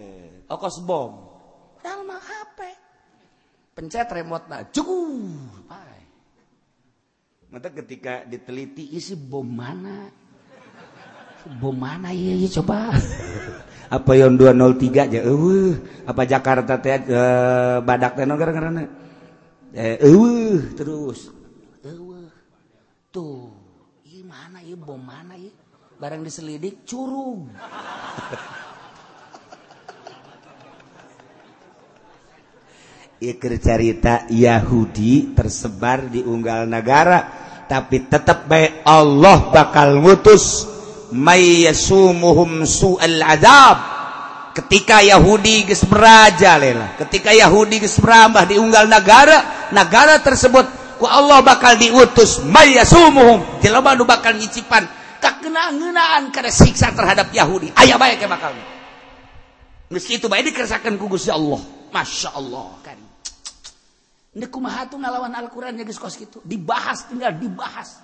[0.47, 1.33] okos bom.
[1.81, 2.59] Padahal mah HP.
[3.73, 5.03] Pencet remote nah, cukup
[7.53, 10.09] ketika diteliti isi bom mana
[11.61, 12.97] bom mana ya, ya coba
[13.97, 15.73] apa yang 203 aja uh,
[16.09, 18.89] apa Jakarta teh uh, badak teh karena
[19.73, 21.33] eh uh, terus.
[21.83, 22.29] Uh,
[23.13, 23.53] tuh
[24.09, 25.53] ini mana ya bom mana ya
[26.01, 27.45] barang diselidik curug
[33.23, 37.29] Ikir cerita Yahudi tersebar di unggal negara
[37.69, 40.67] tapi tetap baik Allah bakal ngutus
[41.13, 43.92] may yasumuhum su'al adab
[44.53, 46.95] ketika Yahudi gesmeraja lela.
[47.01, 50.65] Ketika Yahudi gesmerambah diunggal negara negara tersebut
[51.01, 53.61] ku Allah bakal diutus mayasumuhum.
[53.65, 54.85] Jelema nu bakal ngicipan
[55.19, 57.73] kakeunaeunaan kada siksa terhadap Yahudi.
[57.75, 58.53] Aya bae ke bakal.
[59.93, 61.61] Meski itu bae dikersakeun ku Gusti Allah.
[61.93, 62.97] Masya Allah kan
[64.33, 66.41] Ini kumaha tuh ngalawan Al-Quran ya geus gitu.
[66.41, 68.01] Dibahas tinggal dibahas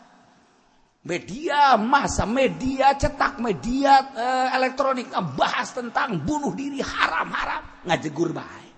[1.09, 8.77] media masa media cetak media uh, elektronik bahas tentang bunuh diri haram-haram ngajegur baik.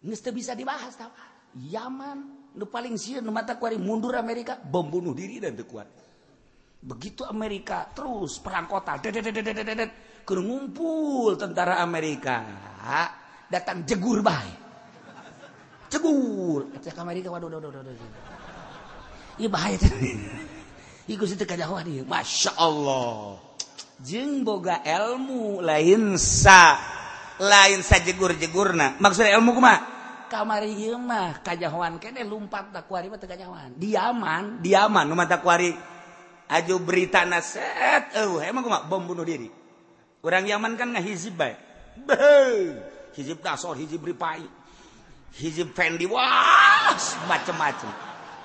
[0.00, 1.12] Nggak bisa dibahas tahu
[1.56, 2.18] Yaman
[2.56, 5.88] nu paling sieun nu mata kuari mundur Amerika bom bunuh diri dan kuat.
[6.80, 9.92] Begitu Amerika terus perang kota dedet
[10.32, 12.40] ngumpul tentara Amerika.
[13.52, 14.64] Datang jegur baik.
[15.92, 16.72] Jegur.
[16.98, 18.24] Amerika waduh waduh waduh waduh
[19.36, 19.76] Iya bahaya
[21.06, 23.38] Masya Allah.
[24.02, 26.76] Jeng boga elmu lain sa
[27.38, 28.98] lain sa jegur-jegurna.
[28.98, 29.74] Maksudnya ilmu kuma
[30.26, 35.70] kamari ieu mah kajahoan kene lumpat takwari mah kajahoan diaman diaman rumah takwari.
[36.46, 39.50] Aju berita naset eueuh emang kuma bom bunuh diri.
[40.26, 41.54] Orang Yaman kan ngahizib bae.
[42.02, 42.82] Beuh
[43.14, 44.42] hizib dasor hizib ripai.
[45.38, 46.94] Hizib fendi wah
[47.30, 47.90] macem-macem.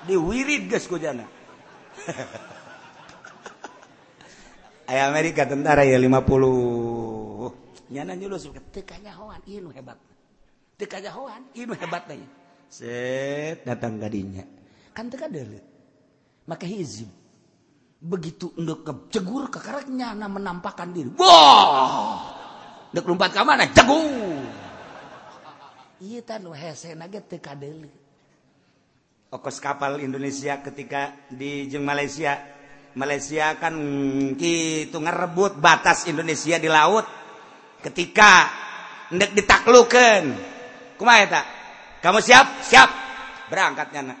[0.06, 1.22] Diwirid geus kujana
[4.92, 7.96] Ayah Amerika tentara ya 50.
[7.96, 9.16] Nyana nyulu suka tekanya
[9.48, 9.96] ieu ini hebat.
[10.76, 12.20] tekanya kajahoan ini hebat teh.
[12.68, 14.44] Set datang gadinya.
[14.92, 15.64] Kan teka kadeuleu.
[16.44, 17.08] maka hizib.
[18.04, 21.08] Begitu endek cegur kekarak nyana menampakkan diri.
[21.16, 22.36] Wah!
[22.92, 23.64] Dek lompat ke mana?
[23.72, 24.44] Cegur.
[26.04, 27.88] iya tanu nu naga teka teu.
[29.32, 32.60] Okos kapal Indonesia ketika di Jeng Malaysia
[32.92, 33.74] Malaysia kan
[34.36, 37.04] gitu ngerebut batas Indonesia di laut.
[37.82, 38.30] Ketika
[39.10, 40.22] hendak ditaklukan
[40.96, 41.42] kumaha eta
[42.04, 42.46] kamu siap?
[42.62, 42.90] Siap.
[43.48, 44.18] Berangkatnya nak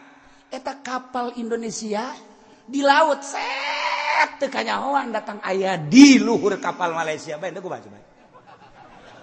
[0.52, 2.12] eta kapal Indonesia
[2.68, 7.40] di laut set tekanya hoan datang ayah di luhur kapal Malaysia.
[7.40, 8.06] Baik, aku baca baik.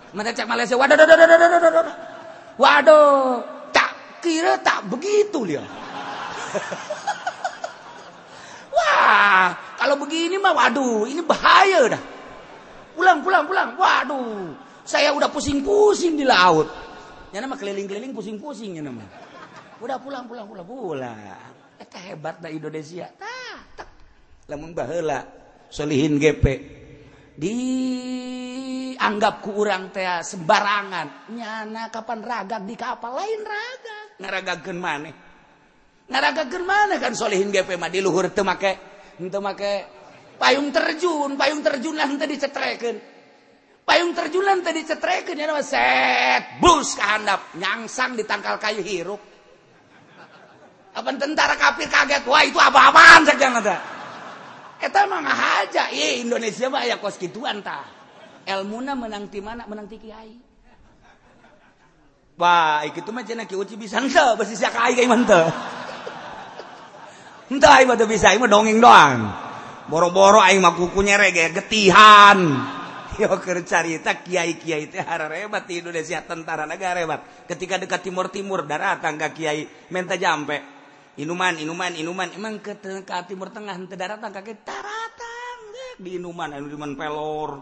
[0.09, 0.73] mana cek Malaysia?
[0.73, 1.95] Waduh waduh waduh waduh waduh
[2.57, 3.93] waduh tak
[4.25, 5.61] kira tak begitu dia.
[9.10, 12.01] Wah, kalau begini mah waduh, ini bahaya dah.
[12.93, 13.74] Pulang, pulang, pulang.
[13.74, 14.53] Waduh,
[14.86, 16.70] saya udah pusing-pusing di laut.
[17.34, 19.01] Ya nama keliling-keliling pusing-pusing ya nama.
[19.82, 21.18] Udah pulang, pulang, pulang, pulang.
[21.82, 23.10] Eta hebat dah Indonesia.
[23.18, 23.89] Tah, tak.
[24.45, 25.26] Lamun baheula
[25.74, 26.45] solihin GP
[27.39, 27.82] dianggap
[29.41, 35.14] ku urang teh sembarangan nyana kapan ragak di kapal lain ragak ngaragakeun maneh
[36.10, 38.88] ngaragakeun mana kan solihin GP mah di luhur teu make
[39.20, 39.74] untuk make
[40.39, 42.95] payung terjun payung terjunlah tadi dicetreken
[43.89, 49.17] payung terjulan tadi dicetreken ya nama set bus ke handap nyangsang di tangkal kayu hirup.
[50.93, 53.78] Apa tentara kafir kaget wah itu apa-apaan saja ada
[54.78, 55.09] eta.
[55.09, 57.82] Mah ngahaja iya Indonesia mah ya kos gituan tah
[58.45, 60.38] elmuna menang ti mana menang ti kiai.
[62.38, 65.26] Wah itu mah cenah ki uci bisa henteu besi sia ka aing mah
[67.49, 69.19] entah ibadah bisa ini dongeng doang.
[69.89, 72.37] Boro-boro aing mah kukunya rege getihan
[73.19, 78.63] yo cerita kiai kiai teh hebat di Indonesia tentara negara hebat ketika dekat timur timur
[78.69, 80.61] daratan ke kiai minta jampe.
[81.19, 85.57] Inuman inuman inuman emang ke, ke timur tengah henteu daratan ka daratan
[85.99, 87.59] di inuman inuman pelor.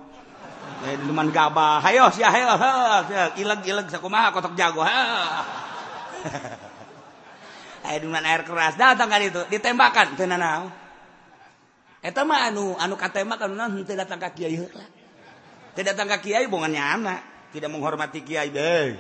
[0.86, 1.82] Eh, inuman gabah.
[1.82, 2.54] Hayo sia hayo
[3.40, 5.00] ileg ileg sakumaha kotak jago ha
[7.88, 8.76] Eh, air dengan air keras.
[8.76, 9.40] Datang kan itu.
[9.48, 10.68] Ditembakkan tenan naon
[11.98, 14.86] eta eh, mah anu anu katembak anu naon teu datang ka kiai heula.
[15.72, 17.16] Teu datang ka kiai bongan nyana.
[17.56, 19.00] Tidak menghormati kiai deui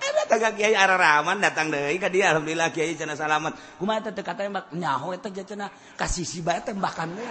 [0.00, 2.36] ada kagak kiai araraman datang deui ka dia.
[2.36, 4.68] Alhamdulillah kiai cenah salamat kumaha teh teu katembak?
[4.76, 5.72] Nyaho eta cenah.
[5.96, 7.28] Kasisi bae tembakan deui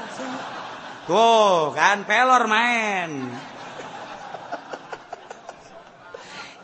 [1.09, 3.33] tuh kan pelor main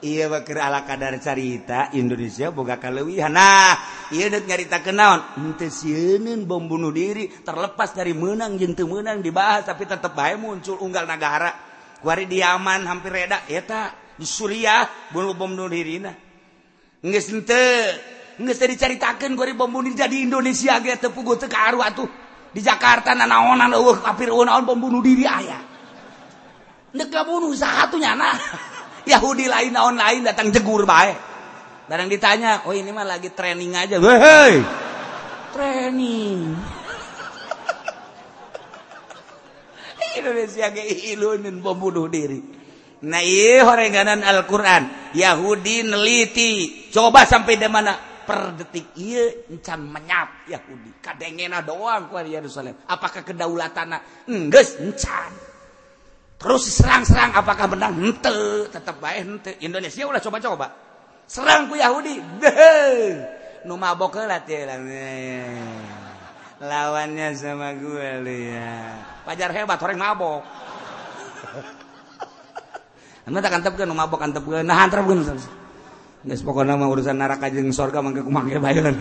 [0.03, 3.31] Iya bakir ala kadar carita Indonesia boga kalewihan.
[3.31, 3.79] Nah,
[4.11, 5.39] iya net nyarita kenaon.
[5.39, 10.75] Ente sienin bom bunuh diri terlepas dari menang jentu menang dibahas tapi tetap baik muncul
[10.83, 11.51] unggal negara.
[12.03, 13.47] Kuari di Yaman hampir reda.
[13.47, 14.83] eta di Suriah
[15.15, 16.15] bunuh bom bunuh diri nah.
[16.99, 17.65] Nggak sente.
[18.35, 22.09] Nggak sedih ceritakan kuari bom bunuh diri di Indonesia gak tepu gue tekaru atuh.
[22.51, 25.63] Di Jakarta nanaonan eueuh kafir naon bom bunuh diri ayah.
[26.91, 28.74] Nek bunuh satunya nah.
[29.05, 31.17] Yahudi lain naon lain datang jegur baik
[31.85, 34.01] barang ditanya oh ini mah lagi training aja.
[34.01, 34.85] Hei
[35.55, 36.39] training.
[40.15, 40.83] Indonesia ge
[41.15, 41.79] ilunin bom
[42.11, 42.39] diri.
[43.05, 45.15] Nah iya horenganan Al-Quran.
[45.15, 46.51] Yahudi neliti.
[46.91, 47.95] Coba sampai di mana?
[48.25, 50.97] Per detik iya encan menyap Yahudi.
[50.97, 52.73] Kadengena doang ku Yerusalem.
[52.89, 55.31] Apakah kedaulatan enggak encan
[56.45, 60.67] terus serang-serang apakah benar ente tetap baik ente Indonesia udah coba-coba
[61.25, 63.17] serang ku Yahudi Deh.
[63.65, 64.29] nu mabok eh.
[66.61, 68.93] lawannya sama gue ya
[69.25, 70.45] pajar hebat orang mabok
[73.25, 75.17] Anu tak antep kan, mabok antep kan, nah antep kan.
[76.29, 78.61] Nges pokoknya mah urusan neraka jeung sorga mangke kumang bayaran.
[78.93, 78.95] bayeun.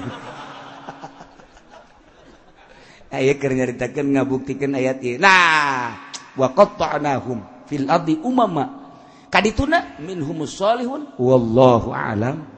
[3.12, 5.20] Aya keur nyaritakeun ngabuktikan ayat ieu.
[5.20, 5.92] Nah,
[6.38, 8.84] waqatta'nahum fil ardi umama.
[9.30, 12.53] Kadituna minhumus solihun wallahu alam.